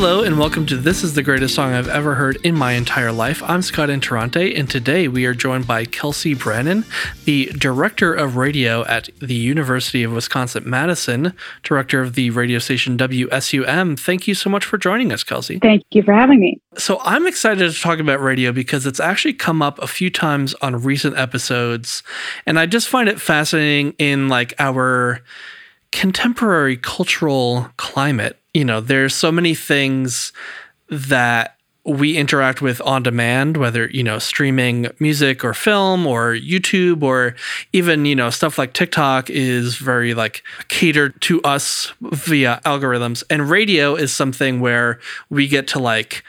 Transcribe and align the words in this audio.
Hello, 0.00 0.22
and 0.22 0.38
welcome 0.38 0.64
to 0.66 0.76
This 0.76 1.02
is 1.02 1.14
the 1.14 1.24
Greatest 1.24 1.56
Song 1.56 1.72
I've 1.72 1.88
Ever 1.88 2.14
Heard 2.14 2.36
in 2.44 2.54
My 2.54 2.74
Entire 2.74 3.10
Life. 3.10 3.42
I'm 3.42 3.62
Scott 3.62 3.88
Interrante, 3.88 4.56
and 4.56 4.70
today 4.70 5.08
we 5.08 5.26
are 5.26 5.34
joined 5.34 5.66
by 5.66 5.86
Kelsey 5.86 6.34
Brannan, 6.34 6.84
the 7.24 7.46
Director 7.46 8.14
of 8.14 8.36
Radio 8.36 8.84
at 8.84 9.08
the 9.18 9.34
University 9.34 10.04
of 10.04 10.12
Wisconsin 10.12 10.62
Madison, 10.70 11.32
Director 11.64 12.00
of 12.00 12.14
the 12.14 12.30
radio 12.30 12.60
station 12.60 12.96
WSUM. 12.96 13.98
Thank 13.98 14.28
you 14.28 14.36
so 14.36 14.48
much 14.48 14.64
for 14.64 14.78
joining 14.78 15.10
us, 15.10 15.24
Kelsey. 15.24 15.58
Thank 15.58 15.82
you 15.90 16.04
for 16.04 16.14
having 16.14 16.38
me. 16.38 16.60
So, 16.76 17.00
I'm 17.02 17.26
excited 17.26 17.68
to 17.68 17.80
talk 17.80 17.98
about 17.98 18.20
radio 18.20 18.52
because 18.52 18.86
it's 18.86 19.00
actually 19.00 19.34
come 19.34 19.60
up 19.62 19.82
a 19.82 19.88
few 19.88 20.10
times 20.10 20.54
on 20.62 20.80
recent 20.80 21.18
episodes, 21.18 22.04
and 22.46 22.56
I 22.56 22.66
just 22.66 22.86
find 22.86 23.08
it 23.08 23.20
fascinating 23.20 23.96
in 23.98 24.28
like 24.28 24.54
our 24.60 25.22
contemporary 25.90 26.76
cultural 26.76 27.68
climate 27.78 28.38
you 28.58 28.64
know, 28.64 28.80
there's 28.80 29.14
so 29.14 29.30
many 29.30 29.54
things 29.54 30.32
that 30.90 31.56
we 31.84 32.16
interact 32.16 32.60
with 32.60 32.80
on 32.80 33.04
demand, 33.04 33.56
whether, 33.56 33.88
you 33.90 34.02
know, 34.02 34.18
streaming 34.18 34.88
music 34.98 35.44
or 35.44 35.54
film 35.54 36.08
or 36.08 36.32
YouTube 36.32 37.04
or 37.04 37.36
even, 37.72 38.04
you 38.04 38.16
know, 38.16 38.30
stuff 38.30 38.58
like 38.58 38.72
TikTok 38.72 39.30
is 39.30 39.76
very 39.76 40.12
like 40.12 40.42
catered 40.66 41.20
to 41.22 41.40
us 41.42 41.92
via 42.00 42.60
algorithms. 42.64 43.22
And 43.30 43.48
radio 43.48 43.94
is 43.94 44.12
something 44.12 44.58
where 44.58 44.98
we 45.30 45.46
get 45.46 45.68
to 45.68 45.78
like 45.78 46.24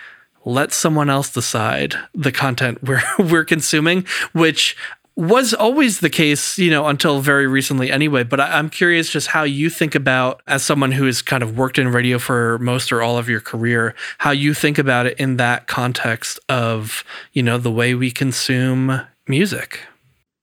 let 0.45 0.71
someone 0.71 1.09
else 1.09 1.31
decide 1.31 1.95
the 2.13 2.31
content 2.31 2.77
we're 2.83 3.01
we're 3.17 3.43
consuming, 3.43 4.05
which 4.33 4.77
was 5.19 5.53
always 5.53 5.99
the 5.99 6.09
case, 6.09 6.57
you 6.57 6.71
know, 6.71 6.87
until 6.87 7.19
very 7.19 7.45
recently 7.45 7.91
anyway. 7.91 8.23
But 8.23 8.39
I, 8.39 8.57
am 8.57 8.69
curious 8.69 9.09
just 9.09 9.27
how 9.27 9.43
you 9.43 9.69
think 9.69 9.93
about, 9.93 10.41
as 10.47 10.63
someone 10.63 10.93
who 10.93 11.05
has 11.05 11.21
kind 11.21 11.43
of 11.43 11.57
worked 11.57 11.77
in 11.77 11.89
radio 11.89 12.19
for 12.19 12.57
most 12.59 12.89
or 12.89 13.01
all 13.01 13.17
of 13.17 13.27
your 13.27 13.41
career, 13.41 13.95
how 14.19 14.31
you 14.31 14.53
think 14.53 14.77
about 14.77 15.07
it 15.07 15.19
in 15.19 15.35
that 15.35 15.67
context 15.67 16.39
of, 16.47 17.03
you 17.33 17.43
know, 17.43 17.57
the 17.57 17.69
way 17.69 17.93
we 17.93 18.11
consume 18.11 19.01
music. 19.27 19.81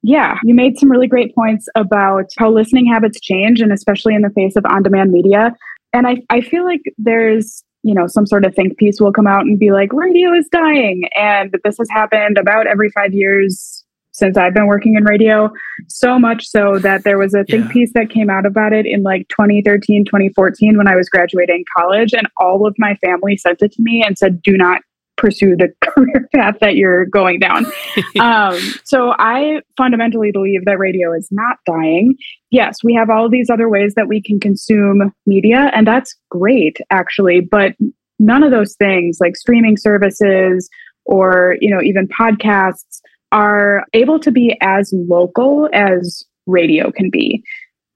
Yeah, 0.03 0.39
you 0.45 0.55
made 0.55 0.79
some 0.79 0.91
really 0.91 1.09
great 1.09 1.35
points 1.35 1.67
about 1.75 2.27
how 2.37 2.51
listening 2.51 2.87
habits 2.87 3.19
change, 3.19 3.63
and 3.63 3.73
especially 3.73 4.15
in 4.15 4.21
the 4.21 4.31
face 4.31 4.57
of 4.57 4.67
on 4.67 4.83
demand 4.83 5.11
media. 5.11 5.57
And 5.95 6.07
I, 6.07 6.19
I 6.29 6.43
feel 6.43 6.65
like 6.65 6.83
there's 6.99 7.65
you 7.83 7.95
know, 7.95 8.09
some 8.09 8.27
sort 8.27 8.45
of 8.45 8.53
think 8.53 8.77
piece 8.79 9.01
will 9.01 9.13
come 9.13 9.29
out 9.29 9.43
and 9.43 9.61
be 9.61 9.71
like, 9.71 9.93
radio 9.93 10.33
is 10.33 10.49
dying. 10.51 11.05
And 11.17 11.55
this 11.63 11.79
has 11.79 11.89
happened 11.89 12.37
about 12.37 12.67
every 12.67 12.91
five 12.91 13.15
years 13.15 13.76
since 14.17 14.37
I've 14.39 14.55
been 14.55 14.67
working 14.67 14.97
in 14.97 15.05
radio, 15.05 15.51
so 15.89 16.19
much 16.19 16.47
so 16.47 16.79
that 16.79 17.05
there 17.05 17.19
was 17.19 17.35
a 17.35 17.45
think 17.45 17.67
yeah. 17.67 17.73
piece 17.73 17.93
that 17.95 18.09
came 18.09 18.31
out 18.31 18.47
about 18.47 18.73
it 18.73 18.87
in 18.87 19.03
like 19.03 19.29
2013, 19.29 20.07
2014 20.07 20.79
when 20.79 20.89
I 20.89 20.97
was 20.97 21.09
graduating 21.09 21.65
college. 21.77 22.15
And 22.15 22.27
all 22.39 22.67
of 22.67 22.75
my 22.79 22.95
family 22.97 23.37
sent 23.37 23.61
it 23.61 23.73
to 23.73 23.83
me 23.83 24.03
and 24.05 24.17
said, 24.17 24.41
do 24.41 24.57
not 24.57 24.81
pursue 25.17 25.55
the 25.55 25.69
career 25.83 26.29
path 26.35 26.57
that 26.61 26.77
you're 26.77 27.05
going 27.07 27.41
down. 27.41 27.67
um, 28.21 28.59
so 28.85 29.15
I 29.19 29.61
fundamentally 29.77 30.31
believe 30.33 30.65
that 30.65 30.79
radio 30.79 31.13
is 31.13 31.29
not 31.31 31.59
dying. 31.67 32.17
Yes, 32.51 32.79
we 32.83 32.95
have 32.95 33.11
all 33.11 33.29
these 33.29 33.51
other 33.51 33.69
ways 33.69 33.95
that 33.97 34.09
we 34.09 34.23
can 34.23 34.41
consume 34.41 35.13
media, 35.27 35.71
and 35.75 35.87
that's 35.87 36.15
great, 36.31 36.79
actually. 36.91 37.41
But 37.41 37.73
none 38.19 38.43
of 38.43 38.51
those 38.51 38.75
things, 38.77 39.19
like 39.21 39.37
streaming 39.37 39.77
services 39.77 40.71
or 41.05 41.57
you 41.61 41.71
know 41.71 41.83
even 41.83 42.09
podcasts, 42.09 43.01
are 43.37 43.85
able 43.93 44.19
to 44.19 44.31
be 44.31 44.57
as 44.63 44.91
local 44.95 45.69
as 45.75 46.25
radio 46.47 46.91
can 46.91 47.11
be. 47.11 47.45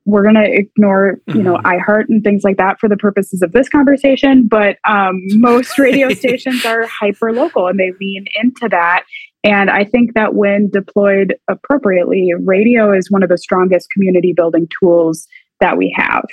We're 0.05 0.23
going 0.23 0.35
to 0.35 0.45
ignore, 0.45 1.19
you 1.29 1.43
know, 1.43 1.57
mm-hmm. 1.57 1.91
iHeart 1.91 2.05
and 2.11 2.23
things 2.23 2.45
like 2.45 2.59
that 2.59 2.79
for 2.79 2.91
the 2.91 2.97
purposes 2.99 3.41
of 3.41 3.53
this 3.53 3.67
conversation, 3.67 4.47
but 4.47 4.77
um, 4.87 5.19
most 5.41 5.79
radio 5.79 6.11
stations 6.15 6.67
are 6.67 6.87
hyper 6.87 7.33
local 7.33 7.69
and 7.69 7.81
they 7.81 7.93
lean 7.99 8.27
into 8.43 8.69
that. 8.69 9.05
And 9.43 9.71
I 9.71 9.85
think 9.85 10.13
that 10.13 10.35
when 10.35 10.69
deployed 10.69 11.37
appropriately, 11.49 12.33
radio 12.39 12.93
is 12.93 13.11
one 13.11 13.23
of 13.23 13.31
the 13.31 13.39
strongest 13.39 13.89
community 13.93 14.35
building 14.35 14.69
tools 14.79 15.27
that 15.61 15.79
we 15.79 15.95
have. 15.97 16.27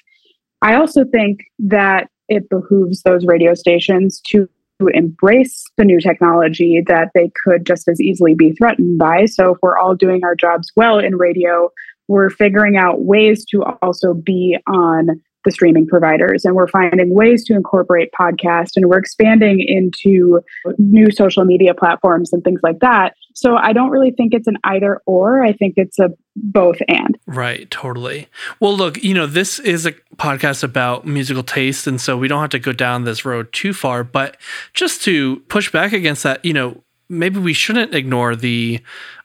I 0.62 0.76
also 0.76 1.06
think 1.06 1.40
that 1.60 2.10
it 2.28 2.50
behooves 2.50 3.04
those 3.04 3.26
radio 3.26 3.54
stations 3.54 4.20
to 4.31 4.50
embrace 4.94 5.64
the 5.78 5.86
new 5.86 6.00
technology 6.00 6.84
that 6.88 7.10
they 7.14 7.32
could 7.44 7.66
just 7.66 7.88
as 7.88 8.00
easily 8.00 8.36
be 8.36 8.54
threatened 8.54 8.98
by. 9.00 9.26
So, 9.26 9.56
if 9.56 9.58
we're 9.62 9.78
all 9.78 9.96
doing 9.96 10.24
our 10.24 10.36
jobs 10.36 10.72
well 10.76 11.00
in 11.00 11.16
radio, 11.18 11.72
we're 12.08 12.30
figuring 12.30 12.78
out 12.78 13.02
ways 13.02 13.46
to 13.46 13.64
also 13.82 14.14
be 14.14 14.58
on 14.68 15.22
the 15.47 15.52
streaming 15.52 15.88
providers. 15.88 16.44
And 16.44 16.56
we're 16.56 16.68
finding 16.68 17.13
ways 17.13 17.44
to 17.46 17.53
incorporate 17.53 18.09
podcast 18.19 18.72
and 18.75 18.88
we're 18.88 19.00
expanding 19.00 19.62
into 19.66 20.41
new 20.78 21.09
social 21.09 21.46
media 21.46 21.74
platforms 21.74 22.34
and 22.34 22.44
things 22.44 22.59
like 22.62 22.80
that. 22.80 23.13
So 23.34 23.56
i 23.56 23.72
don't 23.72 23.91
really 23.91 24.12
think 24.12 24.34
it's 24.34 24.47
an 24.47 24.57
either 24.63 25.02
or. 25.06 25.44
I 25.44 25.53
think 25.53 25.75
it's 25.78 26.00
a 26.00 26.09
both 26.36 26.78
and. 26.88 27.18
Right 27.28 27.69
totally. 27.72 28.28
Well 28.59 28.75
look 28.75 29.02
you 29.03 29.13
know 29.13 29.25
this 29.25 29.59
is 29.59 29.86
a 29.86 29.94
podcast 30.18 30.63
about 30.63 31.06
musical 31.06 31.44
taste 31.44 31.88
and 31.88 32.02
so 32.02 32.18
we 32.18 32.28
don't 32.28 32.41
have 32.41 32.50
to 32.50 32.59
go 32.59 32.74
down 32.74 33.03
this 33.03 33.24
road 33.24 33.53
too 33.53 33.74
far 33.74 34.03
but 34.03 34.38
just 34.74 35.03
to 35.03 35.38
push 35.47 35.72
back 35.72 35.94
against 35.94 36.24
that 36.24 36.44
you 36.44 36.53
know 36.53 36.84
maybe 37.09 37.40
we 37.40 37.53
shouldn't 37.53 37.94
ignore 37.94 38.35
the 38.35 38.79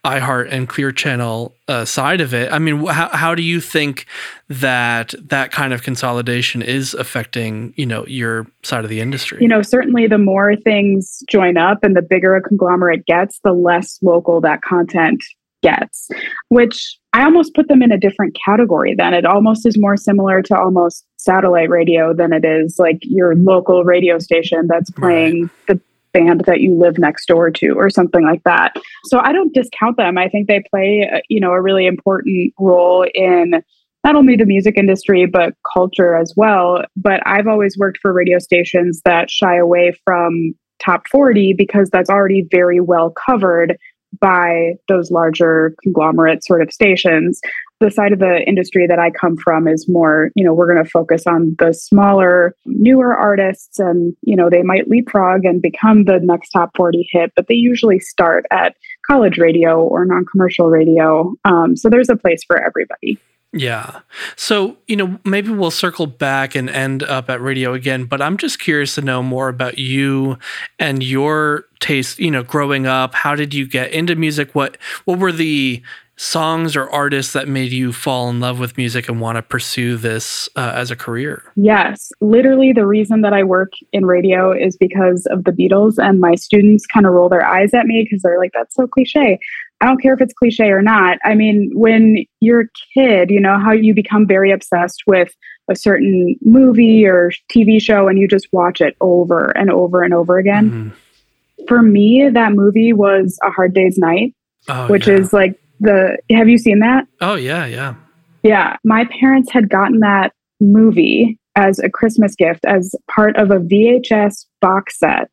iHeart 0.04 0.48
and 0.50 0.68
Clear 0.68 0.92
Channel 0.92 1.54
uh, 1.68 1.84
side 1.84 2.20
of 2.20 2.34
it. 2.34 2.52
I 2.52 2.58
mean, 2.58 2.86
how 2.86 3.08
how 3.10 3.34
do 3.34 3.42
you 3.42 3.60
think 3.60 4.06
that 4.48 5.14
that 5.18 5.52
kind 5.52 5.72
of 5.72 5.82
consolidation 5.82 6.62
is 6.62 6.94
affecting 6.94 7.72
you 7.76 7.86
know 7.86 8.04
your 8.06 8.46
side 8.62 8.84
of 8.84 8.90
the 8.90 9.00
industry? 9.00 9.38
You 9.40 9.48
know, 9.48 9.62
certainly 9.62 10.06
the 10.06 10.18
more 10.18 10.56
things 10.56 11.22
join 11.28 11.56
up 11.56 11.84
and 11.84 11.96
the 11.96 12.02
bigger 12.02 12.34
a 12.36 12.42
conglomerate 12.42 13.06
gets, 13.06 13.38
the 13.44 13.52
less 13.52 13.98
local 14.02 14.40
that 14.40 14.62
content 14.62 15.22
gets. 15.62 16.08
Which 16.48 16.98
I 17.12 17.24
almost 17.24 17.54
put 17.54 17.68
them 17.68 17.82
in 17.82 17.92
a 17.92 17.98
different 17.98 18.36
category. 18.44 18.94
Then 18.96 19.14
it 19.14 19.24
almost 19.24 19.66
is 19.66 19.78
more 19.78 19.96
similar 19.96 20.42
to 20.42 20.56
almost 20.56 21.06
satellite 21.16 21.70
radio 21.70 22.12
than 22.12 22.32
it 22.32 22.44
is 22.44 22.76
like 22.78 22.98
your 23.02 23.36
local 23.36 23.84
radio 23.84 24.18
station 24.18 24.66
that's 24.66 24.90
playing 24.90 25.42
right. 25.42 25.50
the 25.68 25.80
band 26.12 26.42
that 26.46 26.60
you 26.60 26.74
live 26.74 26.98
next 26.98 27.26
door 27.26 27.50
to 27.50 27.72
or 27.72 27.90
something 27.90 28.24
like 28.24 28.42
that. 28.44 28.74
So 29.04 29.18
I 29.20 29.32
don't 29.32 29.54
discount 29.54 29.96
them. 29.96 30.18
I 30.18 30.28
think 30.28 30.48
they 30.48 30.62
play, 30.70 31.08
uh, 31.12 31.18
you 31.28 31.40
know, 31.40 31.52
a 31.52 31.60
really 31.60 31.86
important 31.86 32.52
role 32.58 33.06
in 33.14 33.62
not 34.04 34.16
only 34.16 34.36
the 34.36 34.46
music 34.46 34.76
industry 34.76 35.26
but 35.26 35.54
culture 35.72 36.16
as 36.16 36.34
well. 36.36 36.84
But 36.96 37.20
I've 37.26 37.46
always 37.46 37.76
worked 37.78 37.98
for 38.02 38.12
radio 38.12 38.38
stations 38.38 39.00
that 39.04 39.30
shy 39.30 39.56
away 39.56 39.96
from 40.04 40.54
top 40.84 41.06
40 41.08 41.54
because 41.56 41.90
that's 41.90 42.10
already 42.10 42.46
very 42.50 42.80
well 42.80 43.10
covered 43.10 43.78
by 44.20 44.74
those 44.88 45.10
larger 45.10 45.74
conglomerate 45.82 46.44
sort 46.44 46.60
of 46.60 46.72
stations 46.72 47.40
the 47.82 47.90
side 47.90 48.12
of 48.12 48.18
the 48.18 48.42
industry 48.46 48.86
that 48.86 48.98
I 48.98 49.10
come 49.10 49.36
from 49.36 49.68
is 49.68 49.88
more, 49.88 50.30
you 50.34 50.44
know, 50.44 50.54
we're 50.54 50.72
going 50.72 50.82
to 50.82 50.90
focus 50.90 51.26
on 51.26 51.56
the 51.58 51.74
smaller, 51.74 52.54
newer 52.64 53.14
artists 53.14 53.78
and, 53.78 54.14
you 54.22 54.36
know, 54.36 54.48
they 54.48 54.62
might 54.62 54.88
leapfrog 54.88 55.44
and 55.44 55.60
become 55.60 56.04
the 56.04 56.20
next 56.22 56.50
top 56.50 56.70
40 56.76 57.08
hit, 57.10 57.32
but 57.36 57.48
they 57.48 57.54
usually 57.54 57.98
start 57.98 58.46
at 58.50 58.76
college 59.06 59.38
radio 59.38 59.82
or 59.82 60.04
non 60.04 60.24
commercial 60.24 60.70
radio. 60.70 61.34
Um, 61.44 61.76
so 61.76 61.90
there's 61.90 62.08
a 62.08 62.16
place 62.16 62.44
for 62.44 62.62
everybody. 62.62 63.18
Yeah. 63.54 64.00
So, 64.34 64.78
you 64.88 64.96
know, 64.96 65.18
maybe 65.26 65.50
we'll 65.50 65.70
circle 65.70 66.06
back 66.06 66.54
and 66.54 66.70
end 66.70 67.02
up 67.02 67.28
at 67.28 67.42
radio 67.42 67.74
again, 67.74 68.04
but 68.04 68.22
I'm 68.22 68.38
just 68.38 68.58
curious 68.58 68.94
to 68.94 69.02
know 69.02 69.22
more 69.22 69.50
about 69.50 69.76
you 69.76 70.38
and 70.78 71.02
your 71.02 71.66
taste, 71.78 72.18
you 72.18 72.30
know, 72.30 72.42
growing 72.42 72.86
up. 72.86 73.14
How 73.14 73.34
did 73.34 73.52
you 73.52 73.66
get 73.68 73.92
into 73.92 74.16
music? 74.16 74.54
What 74.54 74.78
what 75.04 75.18
were 75.18 75.32
the 75.32 75.82
songs 76.16 76.76
or 76.76 76.88
artists 76.90 77.32
that 77.32 77.48
made 77.48 77.72
you 77.72 77.92
fall 77.92 78.28
in 78.28 78.38
love 78.38 78.58
with 78.58 78.76
music 78.76 79.08
and 79.08 79.20
want 79.20 79.36
to 79.36 79.42
pursue 79.42 79.96
this 79.96 80.48
uh, 80.56 80.72
as 80.74 80.90
a 80.90 80.96
career? 80.96 81.42
Yes. 81.56 82.12
Literally, 82.20 82.72
the 82.72 82.86
reason 82.86 83.22
that 83.22 83.32
I 83.32 83.42
work 83.42 83.72
in 83.92 84.06
radio 84.06 84.52
is 84.52 84.76
because 84.76 85.26
of 85.26 85.44
the 85.44 85.52
Beatles, 85.52 85.94
and 85.98 86.20
my 86.20 86.34
students 86.34 86.86
kind 86.86 87.06
of 87.06 87.12
roll 87.12 87.28
their 87.28 87.44
eyes 87.44 87.74
at 87.74 87.86
me 87.86 88.04
because 88.04 88.22
they're 88.22 88.38
like, 88.38 88.52
that's 88.52 88.74
so 88.74 88.86
cliche. 88.86 89.38
I 89.80 89.86
don't 89.86 90.00
care 90.00 90.14
if 90.14 90.20
it's 90.20 90.32
cliche 90.32 90.68
or 90.68 90.80
not. 90.80 91.18
I 91.24 91.34
mean, 91.34 91.70
when 91.74 92.24
you're 92.38 92.60
a 92.60 92.68
kid, 92.94 93.30
you 93.30 93.40
know, 93.40 93.58
how 93.58 93.72
you 93.72 93.94
become 93.94 94.28
very 94.28 94.52
obsessed 94.52 95.02
with 95.08 95.34
a 95.68 95.74
certain 95.74 96.36
movie 96.42 97.04
or 97.04 97.32
TV 97.50 97.80
show 97.80 98.06
and 98.06 98.18
you 98.18 98.28
just 98.28 98.46
watch 98.52 98.80
it 98.80 98.96
over 99.00 99.56
and 99.56 99.70
over 99.70 100.02
and 100.02 100.14
over 100.14 100.38
again. 100.38 100.70
Mm-hmm. 100.70 101.64
For 101.66 101.82
me, 101.82 102.28
that 102.28 102.52
movie 102.52 102.92
was 102.92 103.38
A 103.42 103.50
Hard 103.50 103.74
Day's 103.74 103.98
Night, 103.98 104.34
oh, 104.68 104.88
which 104.88 105.08
yeah. 105.08 105.14
is 105.14 105.32
like 105.32 105.58
the 105.82 106.18
have 106.30 106.48
you 106.48 106.58
seen 106.58 106.78
that? 106.80 107.06
Oh 107.20 107.34
yeah, 107.34 107.66
yeah. 107.66 107.94
Yeah, 108.42 108.76
my 108.84 109.04
parents 109.20 109.52
had 109.52 109.68
gotten 109.68 110.00
that 110.00 110.32
movie 110.60 111.38
as 111.54 111.78
a 111.78 111.90
Christmas 111.90 112.34
gift 112.34 112.64
as 112.64 112.94
part 113.10 113.36
of 113.36 113.50
a 113.50 113.56
VHS 113.58 114.46
box 114.60 114.98
set 114.98 115.30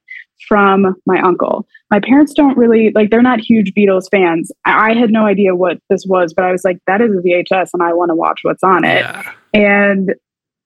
from 0.47 0.95
my 1.05 1.19
uncle. 1.21 1.65
My 1.91 1.99
parents 1.99 2.33
don't 2.33 2.57
really 2.57 2.91
like 2.93 3.09
they're 3.09 3.21
not 3.21 3.39
huge 3.39 3.73
Beatles 3.73 4.05
fans. 4.11 4.51
I 4.65 4.93
had 4.93 5.11
no 5.11 5.25
idea 5.25 5.55
what 5.55 5.77
this 5.89 6.05
was, 6.07 6.33
but 6.33 6.45
I 6.45 6.51
was 6.51 6.63
like 6.63 6.79
that 6.87 7.01
is 7.01 7.11
a 7.11 7.21
VHS 7.21 7.69
and 7.73 7.83
I 7.83 7.93
want 7.93 8.09
to 8.09 8.15
watch 8.15 8.41
what's 8.43 8.63
on 8.63 8.83
it. 8.83 9.01
Yeah. 9.01 9.31
And 9.53 10.13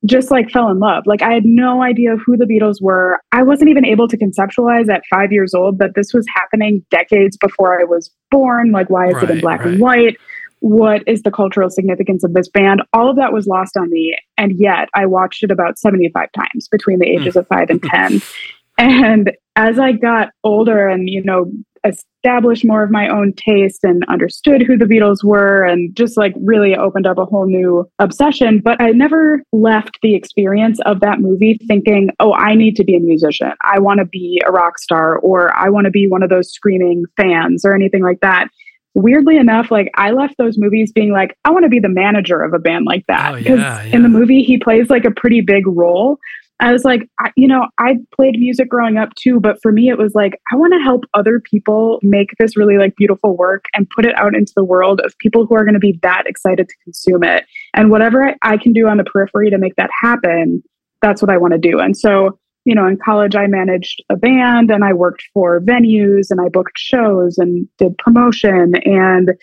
just 0.06 0.32
like 0.32 0.50
fell 0.50 0.70
in 0.70 0.80
love. 0.80 1.04
Like 1.06 1.22
I 1.22 1.34
had 1.34 1.46
no 1.46 1.82
idea 1.82 2.16
who 2.16 2.36
the 2.38 2.46
Beatles 2.46 2.82
were. 2.82 3.20
I 3.32 3.44
wasn't 3.44 3.70
even 3.70 3.86
able 3.86 4.08
to 4.08 4.18
conceptualize 4.18 4.90
at 4.90 5.04
five 5.10 5.32
years 5.32 5.54
old 5.54 5.80
that 5.80 5.96
this 5.96 6.14
was 6.14 6.26
happening 6.34 6.86
decades 6.90 7.38
before 7.38 7.80
I 7.80 7.84
was 7.84 8.12
born. 8.30 8.72
Like, 8.72 8.90
why 8.90 9.08
is 9.08 9.16
right, 9.16 9.24
it 9.24 9.30
in 9.32 9.40
black 9.42 9.60
right. 9.62 9.70
and 9.70 9.80
white? 9.80 10.18
What 10.60 11.04
is 11.08 11.24
the 11.24 11.32
cultural 11.32 11.70
significance 11.70 12.24
of 12.24 12.34
this 12.34 12.48
band? 12.48 12.82
All 12.94 13.10
of 13.10 13.18
that 13.18 13.34
was 13.34 13.48
lost 13.48 13.76
on 13.76 13.90
me. 13.90 14.16
And 14.38 14.54
yet 14.58 14.88
I 14.96 15.06
watched 15.06 15.44
it 15.44 15.52
about 15.52 15.78
75 15.78 16.30
times 16.32 16.68
between 16.70 17.00
the 17.00 17.10
ages 17.10 17.36
of 17.36 17.48
five 17.48 17.70
and 17.70 17.84
10. 17.84 18.22
and 18.78 19.32
as 19.56 19.78
I 19.78 19.92
got 19.92 20.30
older 20.44 20.88
and, 20.88 21.10
you 21.10 21.24
know, 21.24 21.52
established 21.86 22.66
more 22.66 22.84
of 22.84 22.92
my 22.92 23.08
own 23.10 23.34
taste 23.34 23.84
and 23.84 24.06
understood 24.08 24.62
who 24.62 24.78
the 24.78 24.86
Beatles 24.86 25.24
were 25.24 25.64
and 25.64 25.96
just 25.96 26.18
like 26.18 26.34
really 26.42 26.76
opened 26.76 27.06
up 27.06 27.18
a 27.18 27.26
whole 27.26 27.46
new 27.46 27.90
obsession. 28.00 28.62
But 28.64 28.82
I 28.82 28.92
never 28.92 29.44
left 29.52 30.00
the 30.02 30.16
experience 30.16 30.80
of 30.86 31.02
that 31.02 31.20
movie 31.20 31.60
thinking, 31.68 32.10
oh, 32.20 32.34
I 32.34 32.56
need 32.56 32.76
to 32.78 32.84
be 32.84 32.96
a 32.96 33.00
musician. 33.00 33.52
I 33.64 33.80
want 33.80 34.00
to 34.00 34.06
be 34.06 34.42
a 34.46 34.52
rock 34.52 34.80
star 34.80 35.18
or 35.18 35.56
I 35.58 35.70
want 35.70 35.86
to 35.86 35.92
be 35.92 36.08
one 36.08 36.24
of 36.24 36.30
those 36.30 36.52
screaming 36.52 37.06
fans 37.18 37.66
or 37.66 37.74
anything 37.76 38.04
like 38.04 38.22
that. 38.22 38.48
Weirdly 38.96 39.38
enough, 39.38 39.72
like 39.72 39.90
I 39.96 40.12
left 40.12 40.38
those 40.38 40.58
movies 40.58 40.92
being 40.92 41.12
like, 41.12 41.36
I 41.46 41.50
want 41.50 41.64
to 41.64 41.70
be 41.70 41.80
the 41.80 41.90
manager 41.90 42.44
of 42.44 42.54
a 42.54 42.60
band 42.60 42.86
like 42.86 43.06
that. 43.08 43.36
Because 43.36 43.60
oh, 43.60 43.64
yeah, 43.64 43.84
yeah. 43.84 43.96
in 43.96 44.04
the 44.04 44.10
movie, 44.10 44.44
he 44.44 44.60
plays 44.60 44.90
like 44.90 45.04
a 45.04 45.12
pretty 45.12 45.42
big 45.42 45.66
role. 45.66 46.20
I 46.64 46.72
was 46.72 46.86
like, 46.86 47.10
I, 47.20 47.30
you 47.36 47.46
know, 47.46 47.68
I 47.78 47.98
played 48.16 48.40
music 48.40 48.70
growing 48.70 48.98
up 48.98 49.14
too, 49.16 49.42
but 49.42 49.62
for 49.62 49.74
me, 49.74 49.90
it 49.90 49.98
was 49.98 50.16
like, 50.16 50.40
I 50.50 50.56
want 50.56 50.72
to 50.72 50.80
help 50.80 51.04
other 51.14 51.42
people 51.42 52.00
make 52.02 52.30
this 52.40 52.56
really 52.56 52.78
like 52.78 52.96
beautiful 52.96 53.36
work 53.36 53.66
and 53.74 53.90
put 53.90 54.06
it 54.06 54.18
out 54.18 54.34
into 54.34 54.54
the 54.56 54.64
world 54.64 55.02
of 55.04 55.18
people 55.18 55.46
who 55.46 55.56
are 55.56 55.66
going 55.66 55.74
to 55.74 55.80
be 55.82 56.00
that 56.04 56.24
excited 56.26 56.70
to 56.70 56.76
consume 56.86 57.22
it. 57.22 57.46
And 57.74 57.92
whatever 57.92 58.30
I, 58.30 58.36
I 58.42 58.56
can 58.56 58.72
do 58.72 58.88
on 58.88 58.96
the 58.96 59.04
periphery 59.04 59.50
to 59.50 59.58
make 59.58 59.76
that 59.76 59.90
happen, 60.02 60.64
that's 61.02 61.22
what 61.22 61.30
I 61.30 61.38
want 61.38 61.52
to 61.52 61.60
do. 61.60 61.80
And 61.82 61.98
so, 61.98 62.40
you 62.64 62.76
know, 62.76 62.88
in 62.88 62.98
college, 62.98 63.36
I 63.36 63.48
managed 63.48 64.02
a 64.10 64.16
band 64.16 64.72
and 64.72 64.86
I 64.86 64.94
worked 64.94 65.26
for 65.34 65.60
venues 65.60 66.28
and 66.30 66.40
I 66.40 66.48
booked 66.48 66.78
shows 66.78 67.38
and 67.38 67.68
did 67.78 67.98
promotion 67.98 68.76
and 68.86 69.34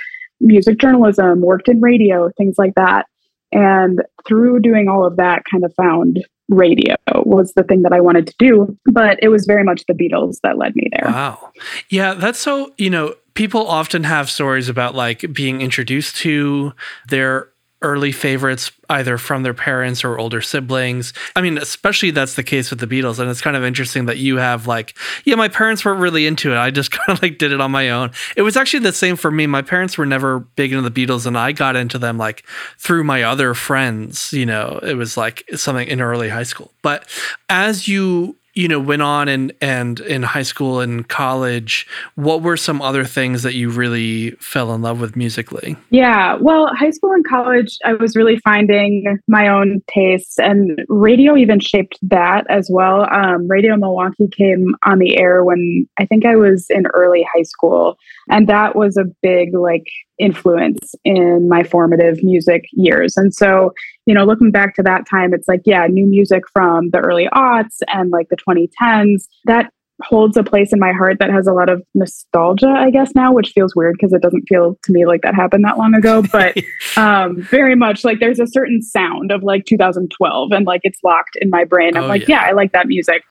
music 0.41 0.79
journalism, 0.79 1.43
worked 1.43 1.69
in 1.69 1.83
radio, 1.83 2.31
things 2.39 2.55
like 2.57 2.77
that. 2.77 3.05
And 3.53 4.01
through 4.27 4.61
doing 4.61 4.89
all 4.89 5.05
of 5.05 5.17
that, 5.17 5.43
kind 5.51 5.67
of 5.67 5.75
found 5.75 6.25
radio 6.51 6.97
was 7.15 7.53
the 7.55 7.63
thing 7.63 7.83
that 7.83 7.93
I 7.93 8.01
wanted 8.01 8.27
to 8.27 8.35
do. 8.39 8.77
But 8.87 9.19
it 9.23 9.29
was 9.29 9.47
very 9.47 9.65
much 9.65 9.85
the 9.87 9.95
Beatles 9.95 10.39
that 10.43 10.59
led 10.59 10.75
me 10.77 10.89
there. 10.93 11.11
Wow. 11.11 11.53
Yeah, 11.89 12.15
that's 12.15 12.39
so, 12.39 12.75
you 12.77 12.91
know, 12.91 13.15
people 13.35 13.67
often 13.67 14.05
have 14.05 14.29
stories 14.29 14.69
about 14.69 14.95
like 14.95 15.33
being 15.33 15.61
introduced 15.61 16.17
to 16.17 16.73
their 17.09 17.50
early 17.83 18.13
favorites 18.13 18.71
either 18.89 19.17
from 19.17 19.43
their 19.43 19.55
parents 19.55 20.05
or 20.05 20.19
older 20.19 20.41
siblings. 20.43 21.13
I 21.35 21.41
mean, 21.41 21.59
especially 21.59 22.11
that's 22.11 22.35
the 22.35 22.43
case 22.43 22.71
with 22.71 22.81
the 22.81 22.87
Beatles 22.87 23.19
and 23.19 23.31
it's 23.31 23.41
kind 23.41 23.57
of 23.57 23.65
interesting 23.65 24.07
that 24.07 24.19
you 24.19 24.37
have 24.37 24.67
like 24.67 24.95
yeah, 25.25 25.35
my 25.35 25.49
parents 25.49 25.85
weren't 25.85 26.01
really 26.01 26.27
into 26.27 26.53
it. 26.53 26.57
I 26.57 26.71
just 26.71 26.91
kind 26.91 27.17
of 27.17 27.23
like 27.23 27.39
did 27.39 27.53
it 27.53 27.61
on 27.61 27.71
my 27.71 27.91
own. 27.91 28.11
It 28.37 28.43
was 28.43 28.57
actually 28.57 28.81
the 28.81 28.93
same 28.93 29.17
for 29.17 29.31
me. 29.31 29.47
My 29.47 29.63
parents 29.63 29.97
were 29.97 30.07
never 30.07 30.41
big 30.41 30.73
into 30.73 30.89
the 30.89 31.07
Beatles 31.07 31.27
and 31.27 31.39
I 31.39 31.53
got 31.53 31.77
into 31.77 31.99
them 31.99 32.19
like 32.19 32.45
through 32.79 33.05
my 33.05 33.23
other 33.23 33.55
friends, 33.55 34.33
you 34.33 34.47
know. 34.47 34.81
It 34.83 34.95
was 34.95 35.17
like 35.17 35.45
something 35.55 35.89
in 35.89 36.01
early 36.01 36.29
high 36.29 36.43
school. 36.43 36.73
But 36.83 37.09
as 37.49 37.89
you 37.89 38.37
you 38.55 38.69
know 38.69 38.81
went 38.81 39.03
on 39.03 39.29
and 39.29 39.53
and 39.61 40.01
in 40.01 40.23
high 40.23 40.43
school 40.43 40.81
and 40.81 41.09
college 41.09 41.87
what 42.15 42.43
were 42.43 42.57
some 42.57 42.83
other 42.83 43.05
things 43.05 43.43
that 43.43 43.55
you 43.55 43.71
really 43.71 44.33
fell 44.33 44.75
in 44.75 44.83
love 44.83 45.01
with 45.01 45.17
musically? 45.17 45.77
Yeah 45.91 46.37
well 46.41 46.69
high 46.75 46.91
school 46.91 47.13
and 47.13 47.27
college 47.27 47.79
i 47.85 47.93
was 47.93 48.17
really 48.17 48.39
finding 48.39 49.19
my 49.29 49.49
own 49.49 49.81
tastes 49.89 50.39
and 50.39 50.81
radio 50.89 51.37
even 51.37 51.61
shaped 51.61 51.99
that 52.03 52.45
as 52.49 52.69
well. 52.71 53.07
Um, 53.13 53.49
radio 53.49 53.77
milwaukee 53.77 54.29
came 54.29 54.75
on 54.85 54.99
the 54.99 55.19
air 55.19 55.45
when 55.45 55.87
i 55.99 56.07
think 56.07 56.25
i 56.25 56.37
was 56.37 56.67
in 56.71 56.87
early 56.89 57.27
high 57.35 57.43
school 57.43 57.97
and 58.29 58.49
that 58.49 58.77
was 58.77 58.97
a 58.97 59.05
big 59.23 59.55
like 59.55 59.87
influence 60.21 60.95
in 61.05 61.49
my 61.49 61.65
formative 61.65 62.23
music 62.23 62.67
years. 62.73 63.17
And 63.17 63.35
so, 63.35 63.73
you 64.07 64.15
know, 64.15 64.25
looking 64.25 64.51
back 64.51 64.75
to 64.77 64.83
that 64.83 65.09
time, 65.09 65.33
it's 65.35 65.49
like, 65.49 65.63
yeah, 65.65 65.87
new 65.87 66.07
music 66.07 66.45
from 66.53 66.91
the 66.91 66.99
early 66.99 67.29
aughts 67.33 67.79
and 67.89 68.11
like 68.11 68.29
the 68.29 68.37
2010s, 68.37 69.27
that 69.47 69.73
holds 70.03 70.37
a 70.37 70.43
place 70.43 70.73
in 70.73 70.79
my 70.79 70.93
heart 70.93 71.19
that 71.19 71.31
has 71.31 71.47
a 71.47 71.53
lot 71.53 71.69
of 71.69 71.83
nostalgia, 71.95 72.69
I 72.69 72.91
guess, 72.91 73.15
now, 73.15 73.33
which 73.33 73.51
feels 73.51 73.75
weird 73.77 73.97
because 73.99 74.13
it 74.13 74.23
doesn't 74.23 74.47
feel 74.49 74.79
to 74.85 74.93
me 74.93 75.07
like 75.07 75.23
that 75.23 75.35
happened 75.35 75.65
that 75.65 75.79
long 75.79 75.95
ago. 75.95 76.23
But 76.23 76.57
um, 76.97 77.41
very 77.43 77.75
much 77.75 78.05
like 78.05 78.21
there's 78.21 78.41
a 78.41 78.47
certain 78.47 78.83
sound 78.83 79.31
of 79.31 79.43
like 79.43 79.67
2012 79.67 80.53
and 80.53 80.67
like 80.67 80.81
it's 80.85 81.01
locked 81.05 81.37
in 81.41 81.51
my 81.51 81.65
brain. 81.65 81.97
I'm 81.97 82.05
oh, 82.05 82.09
like, 82.09 82.29
yeah. 82.29 82.43
yeah, 82.43 82.49
I 82.49 82.53
like 82.53 82.73
that 82.73 82.87
music. 82.87 83.23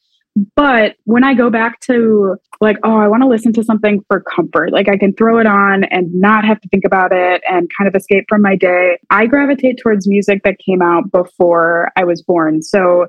But 0.56 0.96
when 1.06 1.24
I 1.24 1.34
go 1.34 1.50
back 1.50 1.80
to 1.82 2.36
like, 2.62 2.78
oh, 2.84 2.98
I 2.98 3.08
want 3.08 3.24
to 3.24 3.28
listen 3.28 3.54
to 3.54 3.64
something 3.64 4.04
for 4.08 4.22
comfort, 4.22 4.72
like 4.72 4.90
I 4.90 4.98
can 4.98 5.14
throw 5.14 5.40
it 5.40 5.46
on 5.46 5.86
and 5.86 6.14
not 6.14 6.46
have 6.46 6.62
to 6.62 6.70
think 6.70 6.86
about 6.86 7.12
it 7.12 7.42
and 7.50 7.70
kind 7.78 7.88
of 7.88 7.96
escape 7.96 8.26
from 8.30 8.42
my 8.42 8.56
day, 8.56 8.98
I 9.10 9.26
gravitate 9.26 9.80
towards 9.82 10.08
music 10.08 10.42
that 10.44 10.58
came 10.60 10.82
out 10.82 11.12
before 11.12 11.92
I 11.96 12.04
was 12.04 12.22
born. 12.22 12.62
So 12.62 13.08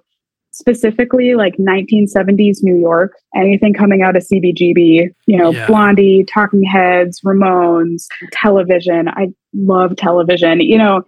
specifically 0.53 1.35
like 1.35 1.56
1970s 1.56 2.59
New 2.62 2.77
York, 2.77 3.12
anything 3.35 3.73
coming 3.73 4.03
out 4.03 4.17
of 4.17 4.25
CBGB, 4.25 5.09
you 5.27 5.37
know, 5.37 5.53
yeah. 5.53 5.67
Blondie, 5.67 6.25
Talking 6.25 6.62
Heads, 6.62 7.21
Ramones, 7.21 8.06
television. 8.32 9.09
I 9.09 9.29
love 9.55 9.97
television. 9.97 10.61
You 10.61 10.79
know, 10.79 11.03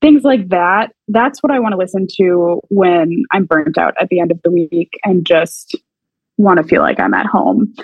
things 0.00 0.22
like 0.24 0.48
that. 0.48 0.92
That's 1.08 1.42
what 1.42 1.52
I 1.52 1.58
want 1.58 1.72
to 1.72 1.78
listen 1.78 2.06
to 2.18 2.60
when 2.68 3.24
I'm 3.32 3.44
burnt 3.44 3.78
out 3.78 3.94
at 4.00 4.08
the 4.08 4.20
end 4.20 4.30
of 4.30 4.40
the 4.42 4.50
week 4.50 4.98
and 5.04 5.26
just 5.26 5.76
want 6.36 6.58
to 6.58 6.64
feel 6.64 6.82
like 6.82 7.00
I'm 7.00 7.14
at 7.14 7.26
home. 7.26 7.74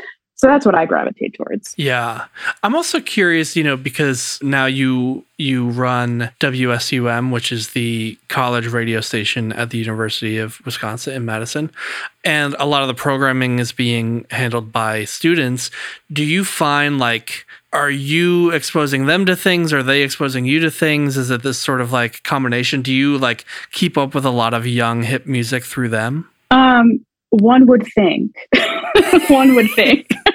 So 0.44 0.48
that's 0.48 0.66
what 0.66 0.74
I 0.74 0.84
gravitate 0.84 1.32
towards. 1.32 1.72
Yeah. 1.78 2.26
I'm 2.62 2.74
also 2.74 3.00
curious, 3.00 3.56
you 3.56 3.64
know, 3.64 3.78
because 3.78 4.38
now 4.42 4.66
you 4.66 5.24
you 5.38 5.70
run 5.70 6.30
WSUM, 6.38 7.32
which 7.32 7.50
is 7.50 7.70
the 7.70 8.18
college 8.28 8.66
radio 8.66 9.00
station 9.00 9.54
at 9.54 9.70
the 9.70 9.78
University 9.78 10.36
of 10.36 10.60
Wisconsin 10.66 11.14
in 11.14 11.24
Madison, 11.24 11.70
and 12.24 12.54
a 12.58 12.66
lot 12.66 12.82
of 12.82 12.88
the 12.88 12.94
programming 12.94 13.58
is 13.58 13.72
being 13.72 14.26
handled 14.30 14.70
by 14.70 15.06
students. 15.06 15.70
Do 16.12 16.22
you 16.22 16.44
find 16.44 16.98
like 16.98 17.46
are 17.72 17.90
you 17.90 18.50
exposing 18.50 19.06
them 19.06 19.24
to 19.24 19.34
things? 19.34 19.72
Are 19.72 19.82
they 19.82 20.02
exposing 20.02 20.44
you 20.44 20.60
to 20.60 20.70
things? 20.70 21.16
Is 21.16 21.30
it 21.30 21.42
this 21.42 21.58
sort 21.58 21.80
of 21.80 21.90
like 21.90 22.22
combination? 22.22 22.82
Do 22.82 22.92
you 22.92 23.16
like 23.16 23.46
keep 23.72 23.96
up 23.96 24.14
with 24.14 24.26
a 24.26 24.30
lot 24.30 24.52
of 24.52 24.66
young 24.66 25.04
hip 25.04 25.24
music 25.24 25.64
through 25.64 25.88
them? 25.88 26.28
Um, 26.50 27.00
one 27.30 27.66
would 27.66 27.86
think. 27.94 28.36
one 29.28 29.54
would 29.54 29.70
think. 29.70 30.06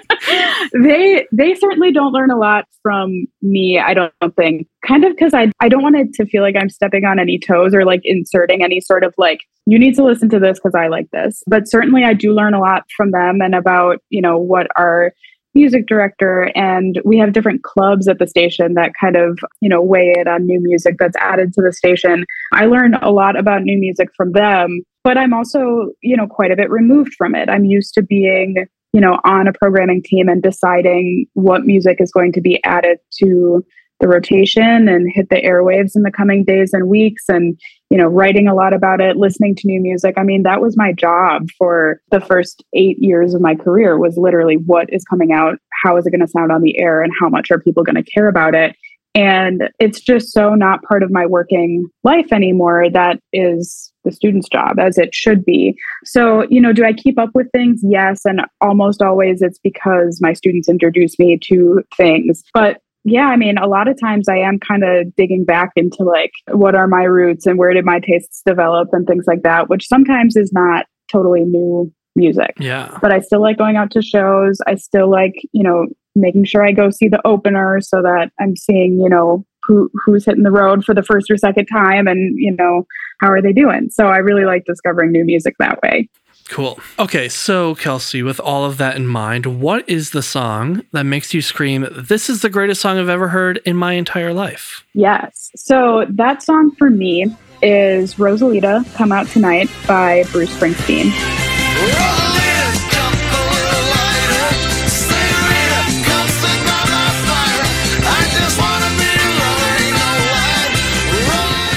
they 0.73 1.27
they 1.31 1.55
certainly 1.55 1.91
don't 1.91 2.13
learn 2.13 2.31
a 2.31 2.37
lot 2.37 2.65
from 2.81 3.25
me 3.41 3.79
i 3.79 3.93
don't 3.93 4.13
think. 4.35 4.67
Kind 4.85 5.03
of 5.03 5.11
because 5.11 5.33
i 5.33 5.51
i 5.59 5.69
don't 5.69 5.83
want 5.83 5.95
it 5.95 6.13
to 6.13 6.25
feel 6.25 6.41
like 6.41 6.55
i'm 6.59 6.69
stepping 6.69 7.05
on 7.05 7.19
any 7.19 7.39
toes 7.39 7.73
or 7.73 7.85
like 7.85 8.01
inserting 8.03 8.63
any 8.63 8.79
sort 8.79 9.03
of 9.03 9.13
like 9.17 9.41
you 9.65 9.77
need 9.77 9.95
to 9.95 10.03
listen 10.03 10.29
to 10.29 10.39
this 10.39 10.59
because 10.59 10.75
i 10.75 10.87
like 10.87 11.09
this. 11.11 11.43
But 11.47 11.67
certainly 11.67 12.03
i 12.03 12.13
do 12.13 12.33
learn 12.33 12.53
a 12.53 12.59
lot 12.59 12.83
from 12.95 13.11
them 13.11 13.41
and 13.41 13.55
about 13.55 13.99
you 14.09 14.21
know 14.21 14.37
what 14.37 14.67
our 14.77 15.13
music 15.55 15.87
director 15.87 16.51
and 16.55 17.01
we 17.03 17.17
have 17.17 17.33
different 17.33 17.63
clubs 17.63 18.07
at 18.07 18.19
the 18.19 18.27
station 18.27 18.75
that 18.75 18.91
kind 18.99 19.15
of 19.15 19.39
you 19.61 19.69
know 19.69 19.81
weigh 19.81 20.13
in 20.17 20.27
on 20.27 20.45
new 20.45 20.61
music 20.61 20.95
that's 20.99 21.17
added 21.17 21.53
to 21.53 21.61
the 21.61 21.73
station. 21.73 22.25
I 22.53 22.65
learn 22.65 22.95
a 22.95 23.11
lot 23.11 23.37
about 23.37 23.63
new 23.63 23.77
music 23.79 24.09
from 24.15 24.31
them 24.33 24.81
but 25.03 25.17
i'm 25.17 25.33
also 25.33 25.89
you 26.01 26.15
know 26.15 26.27
quite 26.27 26.51
a 26.51 26.55
bit 26.55 26.69
removed 26.69 27.13
from 27.17 27.35
it. 27.35 27.49
I'm 27.49 27.65
used 27.65 27.93
to 27.95 28.01
being 28.01 28.67
you 28.93 29.01
know 29.01 29.19
on 29.23 29.47
a 29.47 29.53
programming 29.53 30.01
team 30.03 30.27
and 30.29 30.41
deciding 30.41 31.25
what 31.33 31.65
music 31.65 31.97
is 31.99 32.11
going 32.11 32.31
to 32.33 32.41
be 32.41 32.63
added 32.63 32.97
to 33.19 33.65
the 33.99 34.07
rotation 34.07 34.87
and 34.87 35.11
hit 35.13 35.27
the 35.29 35.41
airwaves 35.41 35.91
in 35.93 36.03
the 36.03 36.11
coming 36.11 36.45
days 36.45 36.71
and 36.73 36.87
weeks 36.87 37.23
and 37.27 37.59
you 37.89 37.97
know 37.97 38.07
writing 38.07 38.47
a 38.47 38.55
lot 38.55 38.73
about 38.73 39.01
it 39.01 39.17
listening 39.17 39.55
to 39.55 39.67
new 39.67 39.81
music. 39.81 40.15
I 40.17 40.23
mean 40.23 40.43
that 40.43 40.61
was 40.61 40.77
my 40.77 40.93
job 40.93 41.47
for 41.57 42.01
the 42.09 42.21
first 42.21 42.63
8 42.73 42.97
years 42.99 43.33
of 43.33 43.41
my 43.41 43.55
career 43.55 43.97
was 43.97 44.17
literally 44.17 44.55
what 44.55 44.91
is 44.91 45.03
coming 45.03 45.31
out 45.31 45.59
how 45.83 45.97
is 45.97 46.05
it 46.05 46.11
going 46.11 46.21
to 46.21 46.27
sound 46.27 46.51
on 46.51 46.61
the 46.61 46.79
air 46.79 47.01
and 47.01 47.13
how 47.19 47.29
much 47.29 47.51
are 47.51 47.59
people 47.59 47.83
going 47.83 48.01
to 48.01 48.11
care 48.11 48.27
about 48.27 48.55
it 48.55 48.75
and 49.15 49.69
it's 49.79 49.99
just 49.99 50.31
so 50.31 50.53
not 50.53 50.83
part 50.83 51.03
of 51.03 51.11
my 51.11 51.25
working 51.25 51.85
life 52.03 52.31
anymore 52.31 52.89
that 52.91 53.19
is 53.33 53.91
the 54.03 54.11
student's 54.11 54.47
job 54.47 54.79
as 54.79 54.97
it 54.97 55.13
should 55.13 55.43
be 55.43 55.77
so 56.05 56.45
you 56.49 56.61
know 56.61 56.73
do 56.73 56.85
i 56.85 56.93
keep 56.93 57.19
up 57.19 57.29
with 57.33 57.47
things 57.51 57.81
yes 57.83 58.21
and 58.25 58.41
almost 58.61 59.01
always 59.01 59.41
it's 59.41 59.59
because 59.59 60.19
my 60.21 60.33
students 60.33 60.69
introduce 60.69 61.17
me 61.19 61.37
to 61.41 61.81
things 61.97 62.43
but 62.53 62.81
yeah, 63.05 63.27
I 63.27 63.37
mean, 63.37 63.57
a 63.57 63.67
lot 63.67 63.87
of 63.87 63.99
times 63.99 64.27
I 64.27 64.37
am 64.37 64.59
kind 64.59 64.83
of 64.83 65.15
digging 65.15 65.45
back 65.45 65.71
into 65.75 66.03
like, 66.03 66.31
what 66.51 66.75
are 66.75 66.87
my 66.87 67.03
roots 67.03 67.45
and 67.45 67.57
where 67.57 67.73
did 67.73 67.85
my 67.85 67.99
tastes 67.99 68.41
develop 68.45 68.89
and 68.91 69.07
things 69.07 69.25
like 69.25 69.43
that, 69.43 69.69
which 69.69 69.87
sometimes 69.87 70.35
is 70.35 70.51
not 70.51 70.85
totally 71.11 71.41
new 71.41 71.91
music. 72.15 72.55
Yeah. 72.59 72.97
But 73.01 73.11
I 73.13 73.19
still 73.21 73.41
like 73.41 73.57
going 73.57 73.77
out 73.77 73.91
to 73.91 74.01
shows. 74.01 74.59
I 74.67 74.75
still 74.75 75.09
like, 75.09 75.33
you 75.53 75.63
know, 75.63 75.87
making 76.15 76.45
sure 76.45 76.65
I 76.65 76.71
go 76.71 76.89
see 76.89 77.07
the 77.07 77.25
opener 77.25 77.79
so 77.81 78.01
that 78.01 78.31
I'm 78.39 78.55
seeing, 78.55 78.99
you 78.99 79.09
know, 79.09 79.45
who 79.69 79.89
who's 80.05 80.25
hitting 80.25 80.43
the 80.43 80.51
road 80.51 80.83
for 80.83 80.95
the 80.95 81.03
first 81.03 81.29
or 81.29 81.37
second 81.37 81.67
time 81.67 82.07
and 82.07 82.37
you 82.37 82.55
know 82.55 82.85
how 83.19 83.27
are 83.27 83.41
they 83.41 83.53
doing 83.53 83.89
so 83.89 84.07
i 84.07 84.17
really 84.17 84.45
like 84.45 84.63
discovering 84.65 85.11
new 85.11 85.23
music 85.23 85.55
that 85.59 85.81
way 85.83 86.09
Cool. 86.47 86.79
Okay, 86.97 87.29
so 87.29 87.75
Kelsey, 87.75 88.23
with 88.23 88.39
all 88.39 88.65
of 88.65 88.77
that 88.79 88.95
in 88.95 89.05
mind, 89.05 89.61
what 89.61 89.87
is 89.87 90.09
the 90.09 90.23
song 90.23 90.83
that 90.93 91.03
makes 91.03 91.31
you 91.31 91.43
scream, 91.43 91.87
This 91.91 92.27
is 92.27 92.41
the 92.41 92.49
greatest 92.49 92.81
song 92.81 92.97
I've 92.97 93.07
ever 93.07 93.27
heard 93.27 93.57
in 93.65 93.77
my 93.77 93.93
entire 93.93 94.33
life? 94.33 94.83
Yes. 94.95 95.51
So 95.55 96.07
that 96.09 96.41
song 96.41 96.71
for 96.71 96.89
me 96.89 97.27
is 97.61 98.15
Rosalita 98.15 98.83
Come 98.95 99.11
Out 99.11 99.27
Tonight 99.27 99.69
by 99.87 100.23
Bruce 100.31 100.49
Springsteen. 100.55 102.38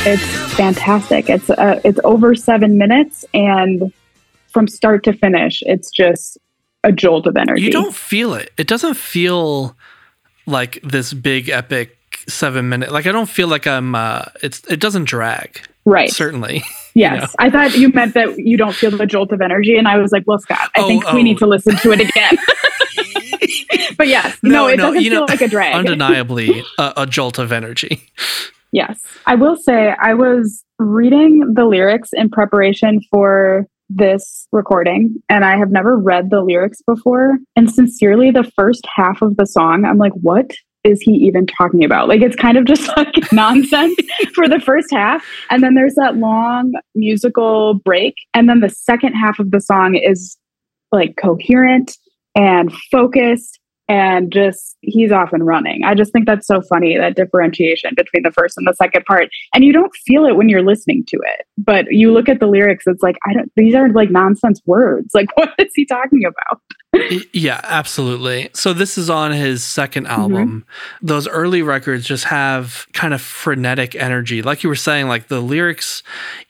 It's 0.04 0.54
fantastic. 0.54 1.30
It's 1.30 1.48
uh, 1.48 1.80
it's 1.84 2.00
over 2.02 2.34
seven 2.34 2.76
minutes, 2.76 3.24
and 3.32 3.92
from 4.48 4.66
start 4.66 5.04
to 5.04 5.12
finish, 5.12 5.62
it's 5.64 5.92
just 5.92 6.38
a 6.82 6.90
jolt 6.90 7.28
of 7.28 7.36
energy. 7.36 7.62
You 7.62 7.70
don't 7.70 7.94
feel 7.94 8.34
it. 8.34 8.50
It 8.58 8.66
doesn't 8.66 8.94
feel 8.94 9.76
like 10.44 10.80
this 10.82 11.12
big 11.12 11.48
epic 11.48 11.96
seven 12.26 12.68
minute. 12.68 12.90
Like 12.90 13.06
I 13.06 13.12
don't 13.12 13.28
feel 13.28 13.46
like 13.46 13.68
I'm. 13.68 13.94
Uh, 13.94 14.24
it's 14.42 14.64
it 14.68 14.80
doesn't 14.80 15.04
drag. 15.04 15.60
Right. 15.84 16.10
Certainly. 16.10 16.64
Yes. 16.94 17.14
You 17.14 17.20
know? 17.20 17.26
I 17.38 17.48
thought 17.48 17.78
you 17.78 17.88
meant 17.88 18.12
that 18.12 18.38
you 18.38 18.58
don't 18.58 18.74
feel 18.74 18.90
the 18.90 19.06
jolt 19.06 19.32
of 19.32 19.40
energy, 19.40 19.78
and 19.78 19.88
I 19.88 19.96
was 19.96 20.12
like, 20.12 20.24
well, 20.26 20.38
Scott, 20.38 20.70
I 20.76 20.82
oh, 20.82 20.86
think 20.86 21.04
oh. 21.06 21.14
we 21.14 21.22
need 21.22 21.38
to 21.38 21.46
listen 21.46 21.74
to 21.76 21.90
it 21.90 22.00
again. 22.00 22.36
but 23.96 24.08
yes, 24.08 24.36
no, 24.42 24.50
no 24.50 24.68
it 24.68 24.76
no, 24.76 24.88
doesn't 24.88 25.02
feel 25.02 25.20
know, 25.20 25.24
like 25.24 25.40
a 25.40 25.48
drag. 25.48 25.74
Undeniably, 25.74 26.62
a, 26.78 26.92
a 26.98 27.06
jolt 27.06 27.38
of 27.38 27.50
energy. 27.50 28.10
Yes. 28.72 29.00
I 29.26 29.34
will 29.34 29.56
say 29.56 29.94
I 30.00 30.14
was 30.14 30.64
reading 30.78 31.52
the 31.54 31.66
lyrics 31.66 32.10
in 32.12 32.30
preparation 32.30 33.00
for 33.10 33.66
this 33.90 34.48
recording 34.52 35.22
and 35.28 35.44
I 35.44 35.58
have 35.58 35.70
never 35.70 35.98
read 35.98 36.30
the 36.30 36.40
lyrics 36.40 36.80
before. 36.86 37.38
And 37.54 37.70
sincerely, 37.70 38.30
the 38.30 38.50
first 38.56 38.86
half 38.94 39.20
of 39.20 39.36
the 39.36 39.46
song, 39.46 39.84
I'm 39.84 39.98
like, 39.98 40.14
what 40.14 40.50
is 40.84 41.00
he 41.00 41.12
even 41.12 41.46
talking 41.46 41.84
about? 41.84 42.08
Like, 42.08 42.22
it's 42.22 42.34
kind 42.34 42.56
of 42.56 42.64
just 42.64 42.88
like 42.96 43.32
nonsense 43.32 43.96
for 44.34 44.48
the 44.48 44.60
first 44.60 44.90
half. 44.90 45.24
And 45.50 45.62
then 45.62 45.74
there's 45.74 45.94
that 45.96 46.16
long 46.16 46.72
musical 46.94 47.74
break. 47.74 48.14
And 48.34 48.48
then 48.48 48.60
the 48.60 48.70
second 48.70 49.12
half 49.12 49.38
of 49.38 49.50
the 49.50 49.60
song 49.60 49.94
is 49.94 50.36
like 50.90 51.16
coherent 51.16 51.96
and 52.34 52.72
focused 52.90 53.58
and 53.88 54.32
just 54.32 54.76
he's 54.80 55.12
off 55.12 55.32
and 55.32 55.46
running. 55.46 55.82
I 55.84 55.94
just 55.94 56.12
think 56.12 56.26
that's 56.26 56.46
so 56.46 56.62
funny 56.62 56.96
that 56.96 57.16
differentiation 57.16 57.92
between 57.96 58.22
the 58.22 58.30
first 58.30 58.56
and 58.56 58.66
the 58.66 58.74
second 58.74 59.04
part. 59.04 59.28
And 59.54 59.64
you 59.64 59.72
don't 59.72 59.94
feel 60.06 60.24
it 60.24 60.36
when 60.36 60.48
you're 60.48 60.62
listening 60.62 61.04
to 61.08 61.16
it, 61.16 61.46
but 61.58 61.86
you 61.90 62.12
look 62.12 62.28
at 62.28 62.40
the 62.40 62.46
lyrics, 62.46 62.84
it's 62.86 63.02
like, 63.02 63.16
I 63.28 63.34
don't, 63.34 63.52
these 63.56 63.74
are 63.74 63.88
like 63.90 64.10
nonsense 64.10 64.60
words. 64.66 65.10
Like, 65.14 65.28
what 65.36 65.50
is 65.58 65.72
he 65.74 65.84
talking 65.84 66.24
about? 66.24 66.60
Yeah, 67.32 67.60
absolutely. 67.64 68.50
So 68.52 68.74
this 68.74 68.98
is 68.98 69.08
on 69.08 69.32
his 69.32 69.64
second 69.64 70.04
mm-hmm. 70.04 70.20
album. 70.20 70.48
Mm-hmm. 70.48 71.06
Those 71.06 71.26
early 71.26 71.62
records 71.62 72.04
just 72.04 72.24
have 72.24 72.86
kind 72.92 73.14
of 73.14 73.22
frenetic 73.22 73.94
energy. 73.94 74.42
Like 74.42 74.62
you 74.62 74.68
were 74.68 74.76
saying, 74.76 75.08
like 75.08 75.28
the 75.28 75.40
lyrics, 75.40 76.02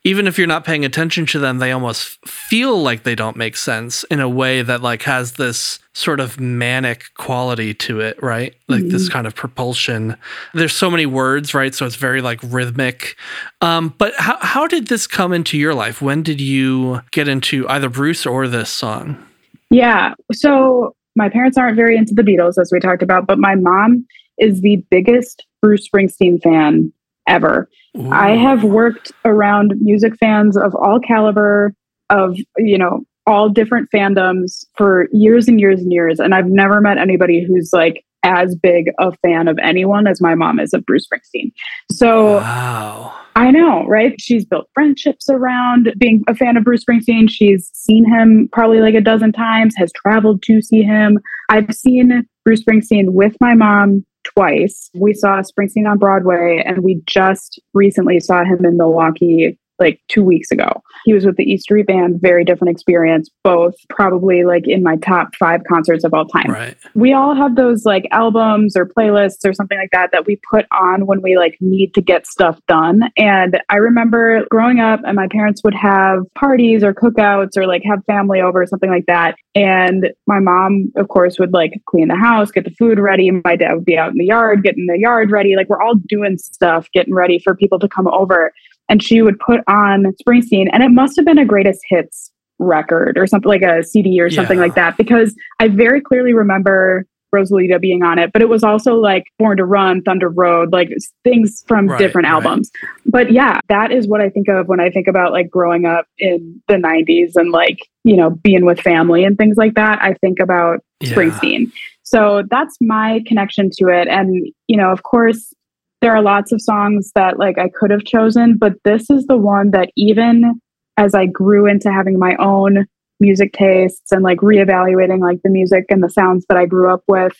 even 0.02 0.26
if 0.26 0.38
you're 0.38 0.48
not 0.48 0.64
paying 0.64 0.84
attention 0.84 1.26
to 1.26 1.38
them, 1.38 1.58
they 1.58 1.70
almost 1.70 2.18
feel 2.26 2.82
like 2.82 3.04
they 3.04 3.14
don't 3.14 3.36
make 3.36 3.56
sense 3.56 4.02
in 4.04 4.18
a 4.18 4.28
way 4.28 4.62
that 4.62 4.82
like 4.82 5.02
has 5.02 5.34
this 5.34 5.78
sort 5.94 6.18
of 6.18 6.40
manic 6.40 7.04
quality 7.14 7.72
to 7.74 8.00
it, 8.00 8.20
right? 8.20 8.56
Like 8.66 8.80
mm-hmm. 8.80 8.88
this 8.88 9.08
kind 9.08 9.28
of 9.28 9.36
propulsion. 9.36 10.16
There's 10.54 10.74
so 10.74 10.90
many 10.90 11.06
words, 11.06 11.54
right? 11.54 11.72
So 11.72 11.86
it's 11.86 11.96
very 11.96 12.20
like 12.20 12.40
rhythmic. 12.42 13.16
Um, 13.60 13.94
but 13.96 14.12
how 14.18 14.38
how 14.40 14.66
did 14.66 14.88
this 14.88 15.06
come 15.06 15.32
into 15.32 15.56
your 15.56 15.74
life? 15.74 16.02
When 16.02 16.24
did 16.24 16.40
you 16.40 17.02
get 17.12 17.28
into 17.28 17.68
either 17.68 17.88
Bruce 17.88 18.26
or 18.26 18.48
this 18.48 18.70
song? 18.70 19.24
Yeah. 19.72 20.14
So 20.32 20.94
my 21.16 21.28
parents 21.28 21.58
aren't 21.58 21.76
very 21.76 21.96
into 21.96 22.14
the 22.14 22.22
Beatles, 22.22 22.60
as 22.60 22.70
we 22.70 22.78
talked 22.78 23.02
about, 23.02 23.26
but 23.26 23.38
my 23.38 23.54
mom 23.54 24.06
is 24.38 24.60
the 24.60 24.84
biggest 24.90 25.44
Bruce 25.60 25.88
Springsteen 25.88 26.40
fan 26.42 26.92
ever. 27.28 27.68
Ooh. 27.98 28.10
I 28.10 28.36
have 28.36 28.64
worked 28.64 29.12
around 29.24 29.74
music 29.80 30.14
fans 30.18 30.56
of 30.56 30.74
all 30.74 31.00
caliber, 31.00 31.74
of, 32.10 32.36
you 32.58 32.78
know, 32.78 33.00
all 33.26 33.48
different 33.48 33.88
fandoms 33.94 34.64
for 34.76 35.08
years 35.12 35.48
and 35.48 35.60
years 35.60 35.80
and 35.80 35.92
years. 35.92 36.18
And 36.18 36.34
I've 36.34 36.48
never 36.48 36.80
met 36.80 36.98
anybody 36.98 37.44
who's 37.46 37.70
like 37.72 38.04
as 38.22 38.54
big 38.54 38.86
a 38.98 39.12
fan 39.24 39.48
of 39.48 39.58
anyone 39.62 40.06
as 40.06 40.20
my 40.20 40.34
mom 40.34 40.60
is 40.60 40.72
of 40.72 40.84
Bruce 40.86 41.06
Springsteen. 41.06 41.52
So 41.90 42.36
wow. 42.36 43.14
I 43.34 43.50
know, 43.50 43.86
right? 43.86 44.20
She's 44.20 44.44
built 44.44 44.68
friendships 44.74 45.28
around 45.30 45.94
being 45.98 46.22
a 46.28 46.34
fan 46.34 46.56
of 46.56 46.64
Bruce 46.64 46.84
Springsteen. 46.84 47.30
She's 47.30 47.70
seen 47.72 48.04
him 48.04 48.48
probably 48.52 48.80
like 48.80 48.94
a 48.94 49.00
dozen 49.00 49.32
times, 49.32 49.74
has 49.76 49.90
traveled 49.92 50.42
to 50.44 50.60
see 50.60 50.82
him. 50.82 51.18
I've 51.48 51.72
seen 51.74 52.26
Bruce 52.44 52.62
Springsteen 52.62 53.12
with 53.12 53.34
my 53.40 53.54
mom 53.54 54.04
twice. 54.24 54.90
We 54.94 55.14
saw 55.14 55.40
Springsteen 55.40 55.90
on 55.90 55.98
Broadway, 55.98 56.62
and 56.64 56.84
we 56.84 57.02
just 57.06 57.60
recently 57.74 58.20
saw 58.20 58.44
him 58.44 58.64
in 58.64 58.76
Milwaukee 58.76 59.58
like 59.78 60.00
two 60.08 60.22
weeks 60.24 60.50
ago. 60.50 60.82
He 61.04 61.12
was 61.12 61.26
with 61.26 61.36
the 61.36 61.44
E 61.44 61.56
Street 61.56 61.86
Band, 61.86 62.20
very 62.20 62.44
different 62.44 62.70
experience, 62.70 63.28
both 63.42 63.74
probably 63.88 64.44
like 64.44 64.66
in 64.66 64.82
my 64.82 64.96
top 64.96 65.34
five 65.36 65.62
concerts 65.68 66.04
of 66.04 66.14
all 66.14 66.26
time. 66.26 66.50
Right. 66.50 66.76
We 66.94 67.12
all 67.12 67.34
have 67.34 67.56
those 67.56 67.84
like 67.84 68.06
albums 68.10 68.76
or 68.76 68.86
playlists 68.86 69.44
or 69.44 69.52
something 69.52 69.78
like 69.78 69.90
that 69.92 70.10
that 70.12 70.26
we 70.26 70.38
put 70.50 70.66
on 70.72 71.06
when 71.06 71.22
we 71.22 71.36
like 71.36 71.56
need 71.60 71.94
to 71.94 72.00
get 72.00 72.26
stuff 72.26 72.60
done. 72.68 73.02
And 73.16 73.60
I 73.68 73.76
remember 73.76 74.44
growing 74.50 74.80
up 74.80 75.00
and 75.04 75.16
my 75.16 75.28
parents 75.28 75.62
would 75.64 75.74
have 75.74 76.22
parties 76.34 76.84
or 76.84 76.94
cookouts 76.94 77.56
or 77.56 77.66
like 77.66 77.82
have 77.84 78.04
family 78.06 78.40
over 78.40 78.62
or 78.62 78.66
something 78.66 78.90
like 78.90 79.06
that. 79.06 79.36
And 79.54 80.10
my 80.26 80.38
mom, 80.38 80.92
of 80.96 81.08
course, 81.08 81.38
would 81.38 81.52
like 81.52 81.72
clean 81.86 82.08
the 82.08 82.16
house, 82.16 82.50
get 82.50 82.64
the 82.64 82.70
food 82.70 82.98
ready. 82.98 83.30
My 83.30 83.56
dad 83.56 83.74
would 83.74 83.84
be 83.84 83.98
out 83.98 84.12
in 84.12 84.18
the 84.18 84.26
yard, 84.26 84.62
getting 84.62 84.86
the 84.86 84.98
yard 84.98 85.30
ready. 85.30 85.56
Like 85.56 85.68
we're 85.68 85.82
all 85.82 85.96
doing 86.06 86.38
stuff, 86.38 86.88
getting 86.92 87.14
ready 87.14 87.38
for 87.38 87.54
people 87.54 87.78
to 87.80 87.88
come 87.88 88.08
over 88.08 88.52
and 88.92 89.02
she 89.02 89.22
would 89.22 89.38
put 89.38 89.60
on 89.68 90.04
Springsteen, 90.22 90.68
and 90.70 90.82
it 90.82 90.90
must 90.90 91.16
have 91.16 91.24
been 91.24 91.38
a 91.38 91.46
greatest 91.46 91.80
hits 91.88 92.30
record 92.58 93.16
or 93.16 93.26
something 93.26 93.48
like 93.48 93.62
a 93.62 93.82
CD 93.82 94.20
or 94.20 94.28
something 94.28 94.58
yeah. 94.58 94.62
like 94.64 94.74
that 94.74 94.98
because 94.98 95.34
I 95.60 95.68
very 95.68 96.02
clearly 96.02 96.34
remember 96.34 97.06
Rosalita 97.34 97.80
being 97.80 98.02
on 98.02 98.18
it, 98.18 98.34
but 98.34 98.42
it 98.42 98.50
was 98.50 98.62
also 98.62 98.96
like 98.96 99.24
Born 99.38 99.56
to 99.56 99.64
Run, 99.64 100.02
Thunder 100.02 100.28
Road, 100.28 100.74
like 100.74 100.90
things 101.24 101.64
from 101.66 101.86
right, 101.86 101.98
different 101.98 102.28
albums. 102.28 102.70
Right. 102.82 102.92
But 103.06 103.32
yeah, 103.32 103.60
that 103.70 103.92
is 103.92 104.06
what 104.06 104.20
I 104.20 104.28
think 104.28 104.48
of 104.48 104.68
when 104.68 104.78
I 104.78 104.90
think 104.90 105.08
about 105.08 105.32
like 105.32 105.48
growing 105.48 105.86
up 105.86 106.04
in 106.18 106.62
the 106.68 106.74
90s 106.74 107.32
and 107.34 107.50
like, 107.50 107.88
you 108.04 108.14
know, 108.14 108.28
being 108.28 108.66
with 108.66 108.78
family 108.78 109.24
and 109.24 109.38
things 109.38 109.56
like 109.56 109.72
that. 109.74 110.02
I 110.02 110.12
think 110.20 110.38
about 110.38 110.80
yeah. 111.00 111.14
Springsteen. 111.14 111.72
So 112.02 112.42
that's 112.50 112.76
my 112.82 113.24
connection 113.26 113.70
to 113.78 113.88
it. 113.88 114.06
And, 114.06 114.52
you 114.66 114.76
know, 114.76 114.92
of 114.92 115.02
course, 115.02 115.54
there 116.02 116.14
are 116.14 116.20
lots 116.20 116.52
of 116.52 116.60
songs 116.60 117.12
that 117.14 117.38
like 117.38 117.58
I 117.58 117.68
could 117.68 117.90
have 117.90 118.04
chosen, 118.04 118.58
but 118.58 118.74
this 118.84 119.08
is 119.08 119.26
the 119.26 119.38
one 119.38 119.70
that 119.70 119.90
even 119.96 120.60
as 120.98 121.14
I 121.14 121.26
grew 121.26 121.66
into 121.66 121.90
having 121.90 122.18
my 122.18 122.36
own 122.36 122.86
music 123.20 123.52
tastes 123.52 124.10
and 124.10 124.22
like 124.22 124.38
reevaluating 124.38 125.20
like 125.20 125.38
the 125.42 125.50
music 125.50 125.86
and 125.88 126.02
the 126.02 126.10
sounds 126.10 126.44
that 126.48 126.58
I 126.58 126.66
grew 126.66 126.92
up 126.92 127.02
with, 127.06 127.32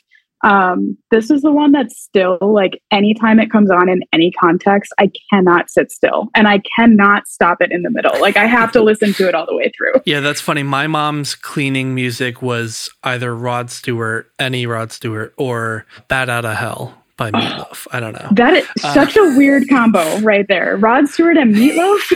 um, 0.45 0.97
this 1.11 1.31
is 1.31 1.43
the 1.43 1.53
one 1.53 1.73
that 1.73 1.91
still 1.91 2.39
like 2.41 2.81
anytime 2.91 3.39
it 3.39 3.51
comes 3.51 3.71
on 3.71 3.89
in 3.89 4.03
any 4.13 4.31
context, 4.33 4.93
I 4.99 5.11
cannot 5.31 5.69
sit 5.69 5.91
still 5.93 6.29
and 6.35 6.49
I 6.49 6.61
cannot 6.77 7.27
stop 7.27 7.61
it 7.61 7.73
in 7.73 7.83
the 7.83 7.91
middle. 7.91 8.21
Like 8.21 8.37
I 8.37 8.47
have 8.47 8.73
to 8.73 8.83
listen 8.85 9.13
to 9.15 9.29
it 9.29 9.35
all 9.35 9.47
the 9.47 9.57
way 9.57 9.73
through. 9.77 10.03
Yeah, 10.05 10.21
that's 10.21 10.41
funny. 10.41 10.63
My 10.63 10.87
mom's 10.87 11.35
cleaning 11.35 11.95
music 11.95 12.43
was 12.43 12.91
either 13.03 13.35
Rod 13.35 13.71
Stewart, 13.71 14.33
any 14.39 14.67
Rod 14.67 14.93
Stewart, 14.93 15.35
or 15.37 15.85
Bat 16.09 16.31
Out 16.31 16.45
of 16.45 16.57
Hell 16.57 17.02
by 17.17 17.31
Meatloaf. 17.31 17.87
I 17.93 18.01
don't 18.01 18.13
know. 18.15 18.29
That 18.33 18.55
is 18.55 18.67
uh, 18.83 18.95
such 18.95 19.17
a 19.17 19.35
weird 19.37 19.69
combo 19.69 20.19
right 20.21 20.47
there. 20.49 20.77
Rod 20.77 21.09
Stewart 21.09 21.37
and 21.37 21.55
Meatloaf. 21.55 22.13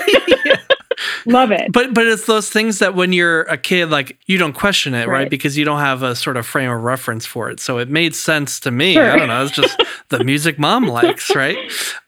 Love 1.27 1.51
it. 1.51 1.73
But 1.73 1.95
but 1.95 2.07
it's 2.07 2.27
those 2.27 2.51
things 2.51 2.79
that 2.79 2.95
when 2.95 3.13
you're 3.13 3.43
a 3.43 3.57
kid, 3.57 3.91
like 3.91 4.19
you 4.27 4.39
don't 4.39 4.53
question 4.53 4.95
it, 4.95 5.07
right? 5.07 5.21
right? 5.21 5.31
Because 5.31 5.57
you 5.57 5.65
don't 5.65 5.81
have 5.81 6.03
a 6.03 6.15
sort 6.15 6.37
of 6.37 6.47
frame 6.47 6.71
of 6.71 6.83
reference 6.83 7.27
for 7.27 7.51
it. 7.51 7.61
So 7.61 7.79
it 7.79 7.89
made 7.89 8.15
sense 8.15 8.61
to 8.61 8.71
me. 8.71 8.95
Sure. 8.95 9.11
I 9.11 9.17
don't 9.19 9.29
know. 9.29 9.45
It's 9.45 9.53
just 9.53 9.83
the 10.09 10.25
music 10.25 10.59
mom 10.59 10.87
likes, 10.87 11.35
right? 11.35 11.59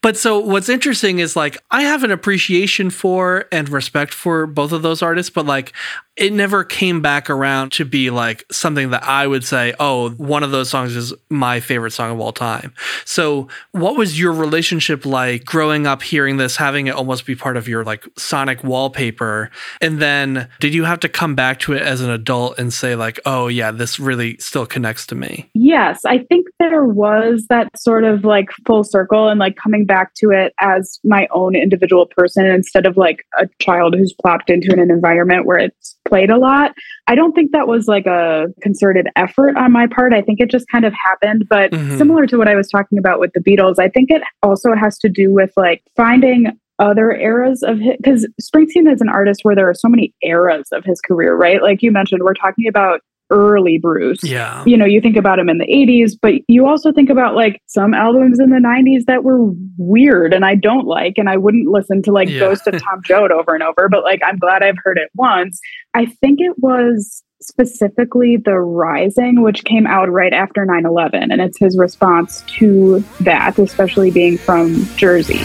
But 0.02 0.16
so 0.16 0.38
what's 0.38 0.68
interesting 0.68 1.18
is 1.18 1.36
like 1.36 1.58
I 1.70 1.82
have 1.82 2.04
an 2.04 2.10
appreciation 2.10 2.90
for 2.90 3.46
and 3.52 3.68
respect 3.68 4.14
for 4.14 4.46
both 4.46 4.72
of 4.72 4.82
those 4.82 5.02
artists, 5.02 5.30
but 5.30 5.46
like 5.46 5.72
it 6.18 6.32
never 6.32 6.64
came 6.64 7.00
back 7.00 7.30
around 7.30 7.70
to 7.70 7.84
be 7.84 8.10
like 8.10 8.44
something 8.50 8.90
that 8.90 9.04
I 9.04 9.26
would 9.26 9.44
say, 9.44 9.72
oh, 9.78 10.10
one 10.10 10.42
of 10.42 10.50
those 10.50 10.68
songs 10.68 10.96
is 10.96 11.14
my 11.30 11.60
favorite 11.60 11.92
song 11.92 12.10
of 12.10 12.20
all 12.20 12.32
time. 12.32 12.74
So, 13.04 13.46
what 13.70 13.96
was 13.96 14.18
your 14.18 14.32
relationship 14.32 15.06
like 15.06 15.44
growing 15.44 15.86
up 15.86 16.02
hearing 16.02 16.36
this, 16.36 16.56
having 16.56 16.88
it 16.88 16.94
almost 16.94 17.24
be 17.24 17.36
part 17.36 17.56
of 17.56 17.68
your 17.68 17.84
like 17.84 18.04
sonic 18.16 18.64
wall? 18.64 18.77
Wallpaper. 18.78 19.50
And 19.80 20.00
then 20.00 20.48
did 20.60 20.72
you 20.72 20.84
have 20.84 21.00
to 21.00 21.08
come 21.08 21.34
back 21.34 21.58
to 21.60 21.72
it 21.72 21.82
as 21.82 22.00
an 22.00 22.10
adult 22.10 22.58
and 22.58 22.72
say, 22.72 22.94
like, 22.94 23.18
oh, 23.26 23.48
yeah, 23.48 23.72
this 23.72 23.98
really 23.98 24.36
still 24.38 24.66
connects 24.66 25.04
to 25.08 25.16
me? 25.16 25.50
Yes, 25.54 26.04
I 26.04 26.18
think 26.18 26.46
there 26.60 26.84
was 26.84 27.46
that 27.48 27.68
sort 27.76 28.04
of 28.04 28.24
like 28.24 28.50
full 28.66 28.84
circle 28.84 29.28
and 29.28 29.40
like 29.40 29.56
coming 29.56 29.84
back 29.84 30.14
to 30.18 30.30
it 30.30 30.54
as 30.60 31.00
my 31.02 31.26
own 31.32 31.56
individual 31.56 32.06
person 32.06 32.46
instead 32.46 32.86
of 32.86 32.96
like 32.96 33.24
a 33.40 33.48
child 33.60 33.96
who's 33.96 34.14
plopped 34.22 34.48
into 34.48 34.72
an 34.72 34.90
environment 34.90 35.44
where 35.44 35.58
it's 35.58 35.96
played 36.06 36.30
a 36.30 36.38
lot. 36.38 36.72
I 37.08 37.16
don't 37.16 37.32
think 37.32 37.50
that 37.52 37.66
was 37.66 37.86
like 37.86 38.06
a 38.06 38.46
concerted 38.62 39.08
effort 39.16 39.56
on 39.56 39.72
my 39.72 39.88
part. 39.88 40.14
I 40.14 40.22
think 40.22 40.40
it 40.40 40.50
just 40.50 40.68
kind 40.68 40.84
of 40.84 40.94
happened. 41.04 41.46
But 41.50 41.72
mm-hmm. 41.72 41.98
similar 41.98 42.26
to 42.26 42.38
what 42.38 42.48
I 42.48 42.54
was 42.54 42.68
talking 42.68 42.98
about 42.98 43.18
with 43.18 43.32
the 43.34 43.40
Beatles, 43.40 43.78
I 43.78 43.88
think 43.88 44.10
it 44.10 44.22
also 44.42 44.74
has 44.74 44.98
to 44.98 45.08
do 45.08 45.32
with 45.32 45.52
like 45.56 45.82
finding 45.96 46.56
Uh, 46.78 46.88
other 46.88 47.12
eras 47.12 47.62
of 47.62 47.78
his 47.78 47.96
because 47.96 48.28
Springsteen 48.40 48.92
is 48.92 49.00
an 49.00 49.08
artist 49.08 49.40
where 49.42 49.54
there 49.54 49.68
are 49.68 49.74
so 49.74 49.88
many 49.88 50.14
eras 50.22 50.68
of 50.72 50.84
his 50.84 51.00
career, 51.00 51.34
right? 51.34 51.62
Like 51.62 51.82
you 51.82 51.92
mentioned, 51.92 52.22
we're 52.22 52.34
talking 52.34 52.66
about 52.66 53.00
early 53.30 53.78
Bruce. 53.78 54.24
Yeah. 54.24 54.64
You 54.64 54.76
know, 54.76 54.86
you 54.86 55.00
think 55.00 55.16
about 55.16 55.38
him 55.38 55.48
in 55.48 55.58
the 55.58 55.66
80s, 55.66 56.12
but 56.20 56.34
you 56.48 56.66
also 56.66 56.92
think 56.92 57.10
about 57.10 57.34
like 57.34 57.60
some 57.66 57.94
albums 57.94 58.40
in 58.40 58.50
the 58.50 58.56
90s 58.56 59.04
that 59.06 59.22
were 59.22 59.52
weird 59.76 60.32
and 60.32 60.44
I 60.44 60.54
don't 60.54 60.86
like. 60.86 61.14
And 61.18 61.28
I 61.28 61.36
wouldn't 61.36 61.68
listen 61.68 62.02
to 62.04 62.12
like 62.12 62.28
yeah. 62.28 62.40
Ghost 62.40 62.66
of 62.66 62.80
Tom 62.82 63.02
Joad 63.04 63.30
over 63.30 63.54
and 63.54 63.62
over, 63.62 63.88
but 63.90 64.02
like 64.02 64.20
I'm 64.24 64.38
glad 64.38 64.62
I've 64.62 64.78
heard 64.82 64.98
it 64.98 65.10
once. 65.14 65.60
I 65.94 66.06
think 66.06 66.40
it 66.40 66.58
was 66.58 67.22
specifically 67.40 68.36
The 68.36 68.58
Rising, 68.58 69.42
which 69.42 69.64
came 69.64 69.86
out 69.86 70.10
right 70.10 70.32
after 70.32 70.64
9 70.64 70.86
11. 70.86 71.30
And 71.30 71.40
it's 71.40 71.58
his 71.58 71.76
response 71.76 72.42
to 72.58 73.00
that, 73.20 73.58
especially 73.58 74.10
being 74.10 74.38
from 74.38 74.86
Jersey. 74.96 75.40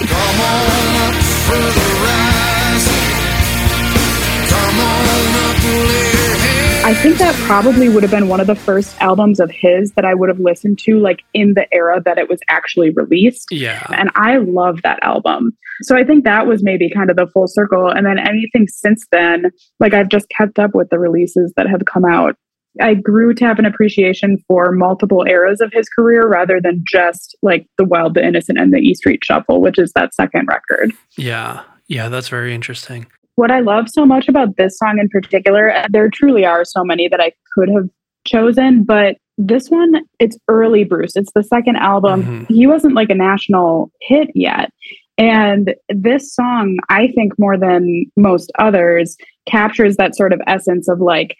I 6.85 6.93
think 6.93 7.17
that 7.17 7.33
probably 7.45 7.87
would 7.87 8.03
have 8.03 8.11
been 8.11 8.27
one 8.27 8.41
of 8.41 8.47
the 8.47 8.55
first 8.55 9.01
albums 9.01 9.39
of 9.39 9.49
his 9.49 9.93
that 9.93 10.03
I 10.03 10.13
would 10.13 10.27
have 10.27 10.39
listened 10.39 10.79
to 10.79 10.99
like 10.99 11.23
in 11.33 11.53
the 11.53 11.65
era 11.73 12.01
that 12.03 12.17
it 12.17 12.29
was 12.29 12.41
actually 12.49 12.89
released. 12.89 13.47
Yeah. 13.51 13.87
And 13.91 14.11
I 14.15 14.37
love 14.37 14.81
that 14.83 15.01
album. 15.01 15.57
So 15.83 15.95
I 15.95 16.03
think 16.03 16.25
that 16.25 16.45
was 16.45 16.61
maybe 16.61 16.89
kind 16.89 17.09
of 17.09 17.15
the 17.15 17.27
full 17.27 17.47
circle. 17.47 17.89
And 17.89 18.05
then 18.05 18.19
anything 18.19 18.67
since 18.67 19.07
then, 19.11 19.51
like 19.79 19.93
I've 19.93 20.09
just 20.09 20.27
kept 20.29 20.59
up 20.59 20.75
with 20.75 20.89
the 20.89 20.99
releases 20.99 21.53
that 21.55 21.69
have 21.69 21.85
come 21.85 22.03
out. 22.03 22.35
I 22.81 22.95
grew 22.95 23.33
to 23.35 23.45
have 23.45 23.59
an 23.59 23.65
appreciation 23.65 24.37
for 24.47 24.71
multiple 24.71 25.25
eras 25.27 25.61
of 25.61 25.71
his 25.73 25.87
career 25.89 26.27
rather 26.27 26.59
than 26.61 26.83
just 26.87 27.35
like 27.41 27.67
The 27.77 27.85
Wild, 27.85 28.15
the 28.15 28.25
Innocent, 28.25 28.59
and 28.59 28.73
the 28.73 28.79
E 28.79 28.93
Street 28.95 29.23
Shuffle, 29.23 29.61
which 29.61 29.77
is 29.77 29.91
that 29.93 30.13
second 30.13 30.47
record. 30.47 30.91
Yeah. 31.17 31.63
Yeah, 31.87 32.09
that's 32.09 32.29
very 32.29 32.55
interesting 32.55 33.07
what 33.35 33.51
I 33.51 33.59
love 33.59 33.89
so 33.89 34.05
much 34.05 34.27
about 34.27 34.57
this 34.57 34.77
song 34.77 34.99
in 34.99 35.09
particular, 35.09 35.73
there 35.89 36.09
truly 36.09 36.45
are 36.45 36.65
so 36.65 36.83
many 36.83 37.07
that 37.07 37.19
I 37.19 37.31
could 37.53 37.69
have 37.69 37.89
chosen, 38.25 38.83
but 38.83 39.17
this 39.37 39.69
one, 39.69 40.03
it's 40.19 40.37
early 40.47 40.83
Bruce. 40.83 41.15
It's 41.15 41.31
the 41.33 41.43
second 41.43 41.77
album. 41.77 42.23
Mm-hmm. 42.23 42.53
He 42.53 42.67
wasn't 42.67 42.93
like 42.93 43.09
a 43.09 43.15
national 43.15 43.91
hit 44.01 44.29
yet. 44.35 44.71
And 45.17 45.73
this 45.89 46.33
song, 46.33 46.77
I 46.89 47.07
think 47.07 47.33
more 47.39 47.57
than 47.57 48.05
most 48.15 48.51
others, 48.59 49.17
captures 49.47 49.97
that 49.97 50.15
sort 50.15 50.33
of 50.33 50.41
essence 50.47 50.87
of 50.87 50.99
like, 50.99 51.35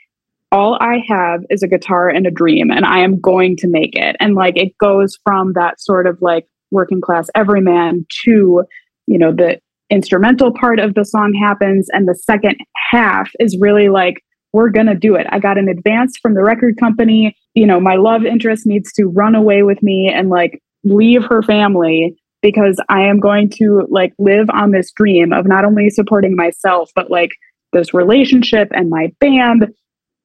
all 0.54 0.78
I 0.80 1.04
have 1.08 1.42
is 1.50 1.64
a 1.64 1.68
guitar 1.68 2.10
and 2.10 2.28
a 2.28 2.32
dream, 2.32 2.70
and 2.70 2.86
I 2.86 3.00
am 3.00 3.20
going 3.20 3.58
to 3.58 3.68
make 3.68 3.96
it. 3.96 4.16
And 4.20 4.36
like, 4.36 4.56
it 4.56 4.78
goes 4.78 5.18
from 5.24 5.54
that 5.54 5.82
sort 5.82 6.06
of 6.06 6.20
like 6.22 6.46
working 6.70 7.02
class 7.02 7.28
everyman 7.34 8.06
to, 8.24 8.64
you 9.08 9.18
know, 9.18 9.32
the 9.34 9.60
instrumental 9.90 10.54
part 10.54 10.80
of 10.80 10.94
the 10.94 11.06
song 11.06 11.34
happens 11.34 11.90
and 11.92 12.08
the 12.08 12.16
second 12.16 12.58
half 12.92 13.32
is 13.40 13.58
really 13.60 13.90
like 13.90 14.24
we're 14.54 14.70
going 14.70 14.86
to 14.86 14.96
do 14.96 15.16
it. 15.16 15.26
I 15.32 15.40
got 15.40 15.58
an 15.58 15.68
advance 15.68 16.18
from 16.22 16.36
the 16.36 16.44
record 16.44 16.78
company. 16.80 17.36
You 17.56 17.66
know, 17.66 17.80
my 17.80 17.96
love 17.96 18.24
interest 18.24 18.68
needs 18.68 18.94
to 18.94 19.06
run 19.06 19.34
away 19.34 19.64
with 19.64 19.82
me 19.82 20.12
and 20.14 20.30
like 20.30 20.62
leave 20.84 21.24
her 21.26 21.42
family 21.42 22.16
because 22.44 22.80
I 22.90 23.02
am 23.02 23.20
going 23.20 23.50
to 23.58 23.88
like 23.90 24.14
live 24.20 24.50
on 24.52 24.70
this 24.70 24.92
dream 24.92 25.34
of 25.34 25.48
not 25.48 25.66
only 25.66 25.90
supporting 25.90 26.36
myself, 26.36 26.92
but 26.96 27.10
like 27.10 27.32
this 27.72 27.92
relationship 27.92 28.68
and 28.72 28.92
my 28.92 29.12
band 29.20 29.74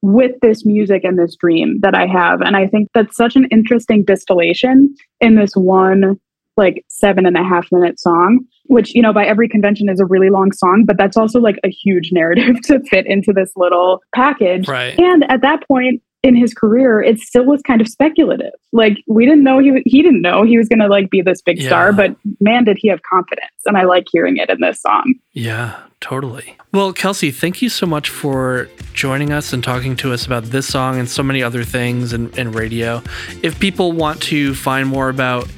with 0.01 0.31
this 0.41 0.65
music 0.65 1.03
and 1.03 1.17
this 1.19 1.35
dream 1.35 1.79
that 1.81 1.95
I 1.95 2.07
have. 2.07 2.41
And 2.41 2.55
I 2.55 2.67
think 2.67 2.89
that's 2.93 3.15
such 3.15 3.35
an 3.35 3.45
interesting 3.51 4.03
distillation 4.05 4.95
in 5.19 5.35
this 5.35 5.53
one 5.53 6.19
like 6.59 6.85
seven 6.89 7.25
and 7.25 7.37
a 7.37 7.43
half 7.43 7.67
minute 7.71 7.99
song, 7.99 8.39
which, 8.65 8.93
you 8.93 9.01
know, 9.01 9.13
by 9.13 9.25
every 9.25 9.47
convention 9.47 9.87
is 9.89 9.99
a 9.99 10.05
really 10.05 10.29
long 10.29 10.51
song, 10.51 10.83
but 10.85 10.97
that's 10.97 11.15
also 11.15 11.39
like 11.39 11.55
a 11.63 11.69
huge 11.69 12.09
narrative 12.11 12.61
to 12.63 12.81
fit 12.81 13.07
into 13.07 13.33
this 13.33 13.51
little 13.55 14.01
package. 14.13 14.67
Right. 14.67 14.99
And 14.99 15.23
at 15.31 15.41
that 15.41 15.65
point, 15.67 16.03
in 16.21 16.35
his 16.35 16.53
career, 16.53 17.01
it 17.01 17.19
still 17.19 17.45
was 17.45 17.61
kind 17.61 17.79
of 17.79 17.87
speculative. 17.87 18.53
Like 18.71 18.97
we 19.07 19.25
didn't 19.25 19.43
know 19.43 19.59
he 19.59 19.81
he 19.85 20.01
didn't 20.01 20.21
know 20.21 20.43
he 20.43 20.57
was 20.57 20.67
going 20.67 20.79
to 20.79 20.87
like 20.87 21.09
be 21.09 21.21
this 21.21 21.41
big 21.41 21.59
yeah. 21.59 21.67
star, 21.67 21.93
but 21.93 22.15
man, 22.39 22.65
did 22.65 22.77
he 22.77 22.87
have 22.89 23.01
confidence! 23.03 23.51
And 23.65 23.77
I 23.77 23.83
like 23.83 24.05
hearing 24.11 24.37
it 24.37 24.49
in 24.49 24.59
this 24.59 24.81
song. 24.81 25.13
Yeah, 25.33 25.79
totally. 26.01 26.57
Well, 26.73 26.93
Kelsey, 26.93 27.31
thank 27.31 27.61
you 27.61 27.69
so 27.69 27.85
much 27.85 28.09
for 28.09 28.69
joining 28.93 29.31
us 29.31 29.53
and 29.53 29.63
talking 29.63 29.95
to 29.97 30.13
us 30.13 30.25
about 30.25 30.43
this 30.43 30.67
song 30.67 30.99
and 30.99 31.09
so 31.09 31.23
many 31.23 31.41
other 31.41 31.63
things 31.63 32.13
in, 32.13 32.29
in 32.37 32.51
radio. 32.51 33.01
If 33.41 33.59
people 33.59 33.91
want 33.93 34.21
to 34.23 34.53
find 34.53 34.87
more 34.87 35.09
about 35.09 35.49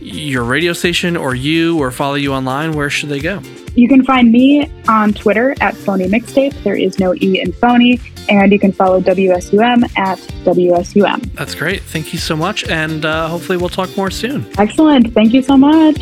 your 0.00 0.44
radio 0.44 0.72
station 0.72 1.16
or 1.16 1.34
you 1.34 1.78
or 1.78 1.90
follow 1.90 2.14
you 2.14 2.32
online, 2.32 2.72
where 2.72 2.90
should 2.90 3.08
they 3.08 3.20
go? 3.20 3.42
You 3.74 3.88
can 3.88 4.04
find 4.04 4.32
me 4.32 4.70
on 4.88 5.12
Twitter 5.12 5.54
at 5.60 5.76
Phony 5.76 6.06
Mixtape. 6.06 6.60
There 6.64 6.74
is 6.74 6.98
no 6.98 7.14
E 7.14 7.40
in 7.40 7.52
phony. 7.52 8.00
And 8.28 8.52
you 8.52 8.58
can 8.58 8.70
follow 8.70 9.00
WSUM 9.00 9.84
at 9.98 10.18
WSUM. 10.44 11.32
That's 11.34 11.54
great. 11.54 11.82
Thank 11.82 12.12
you 12.12 12.18
so 12.18 12.36
much. 12.36 12.64
And 12.64 13.04
uh, 13.04 13.28
hopefully 13.28 13.58
we'll 13.58 13.68
talk 13.68 13.96
more 13.96 14.10
soon. 14.10 14.46
Excellent. 14.56 15.12
Thank 15.12 15.32
you 15.32 15.42
so 15.42 15.56
much. 15.56 15.98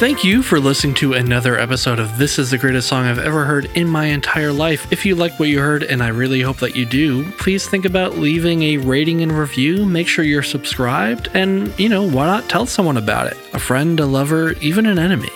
Thank 0.00 0.24
you 0.24 0.42
for 0.42 0.58
listening 0.58 0.94
to 0.94 1.12
another 1.12 1.58
episode 1.58 1.98
of 1.98 2.16
This 2.16 2.38
is 2.38 2.50
the 2.50 2.56
Greatest 2.56 2.88
Song 2.88 3.04
I've 3.04 3.18
Ever 3.18 3.44
Heard 3.44 3.66
in 3.76 3.86
My 3.86 4.06
Entire 4.06 4.50
Life. 4.50 4.90
If 4.90 5.04
you 5.04 5.14
like 5.14 5.38
what 5.38 5.50
you 5.50 5.60
heard, 5.60 5.82
and 5.82 6.02
I 6.02 6.08
really 6.08 6.40
hope 6.40 6.56
that 6.60 6.74
you 6.74 6.86
do, 6.86 7.30
please 7.32 7.68
think 7.68 7.84
about 7.84 8.16
leaving 8.16 8.62
a 8.62 8.78
rating 8.78 9.20
and 9.20 9.30
review. 9.30 9.84
Make 9.84 10.08
sure 10.08 10.24
you're 10.24 10.42
subscribed, 10.42 11.28
and, 11.34 11.78
you 11.78 11.90
know, 11.90 12.02
why 12.02 12.24
not 12.24 12.48
tell 12.48 12.64
someone 12.64 12.96
about 12.96 13.26
it? 13.26 13.36
A 13.52 13.58
friend, 13.58 14.00
a 14.00 14.06
lover, 14.06 14.52
even 14.62 14.86
an 14.86 14.98
enemy. 14.98 15.28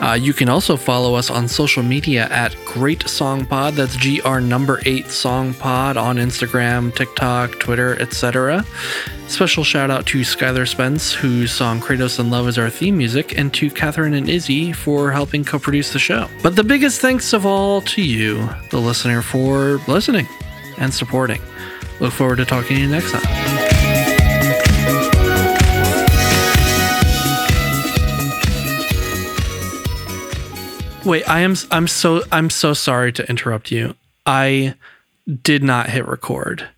Uh, 0.00 0.12
you 0.12 0.32
can 0.32 0.48
also 0.48 0.76
follow 0.76 1.14
us 1.14 1.30
on 1.30 1.48
social 1.48 1.82
media 1.82 2.28
at 2.30 2.56
Great 2.64 3.08
Song 3.08 3.44
Pod. 3.44 3.74
That's 3.74 3.96
GR 3.96 4.38
number 4.38 4.80
eight 4.86 5.08
Song 5.08 5.54
Pod 5.54 5.96
on 5.96 6.16
Instagram, 6.16 6.94
TikTok, 6.94 7.58
Twitter, 7.58 8.00
etc. 8.00 8.64
Special 9.26 9.64
shout 9.64 9.90
out 9.90 10.06
to 10.06 10.20
Skylar 10.20 10.66
Spence, 10.68 11.12
whose 11.12 11.52
song 11.52 11.80
Kratos 11.80 12.18
in 12.18 12.30
Love 12.30 12.48
is 12.48 12.58
our 12.58 12.70
theme 12.70 12.96
music, 12.96 13.36
and 13.36 13.52
to 13.54 13.70
Katherine 13.70 14.14
and 14.14 14.28
Izzy 14.28 14.72
for 14.72 15.10
helping 15.10 15.44
co 15.44 15.58
produce 15.58 15.92
the 15.92 15.98
show. 15.98 16.28
But 16.42 16.56
the 16.56 16.64
biggest 16.64 17.00
thanks 17.00 17.32
of 17.32 17.44
all 17.44 17.80
to 17.82 18.02
you, 18.02 18.48
the 18.70 18.78
listener, 18.78 19.20
for 19.20 19.80
listening 19.88 20.28
and 20.78 20.94
supporting. 20.94 21.40
Look 22.00 22.12
forward 22.12 22.36
to 22.36 22.44
talking 22.44 22.76
to 22.76 22.82
you 22.82 22.88
next 22.88 23.12
time. 23.12 23.47
Wait, 31.08 31.26
I 31.26 31.40
am 31.40 31.54
I'm 31.70 31.88
so 31.88 32.22
I'm 32.30 32.50
so 32.50 32.74
sorry 32.74 33.14
to 33.14 33.26
interrupt 33.30 33.70
you. 33.70 33.94
I 34.26 34.74
did 35.42 35.62
not 35.62 35.88
hit 35.88 36.06
record. 36.06 36.68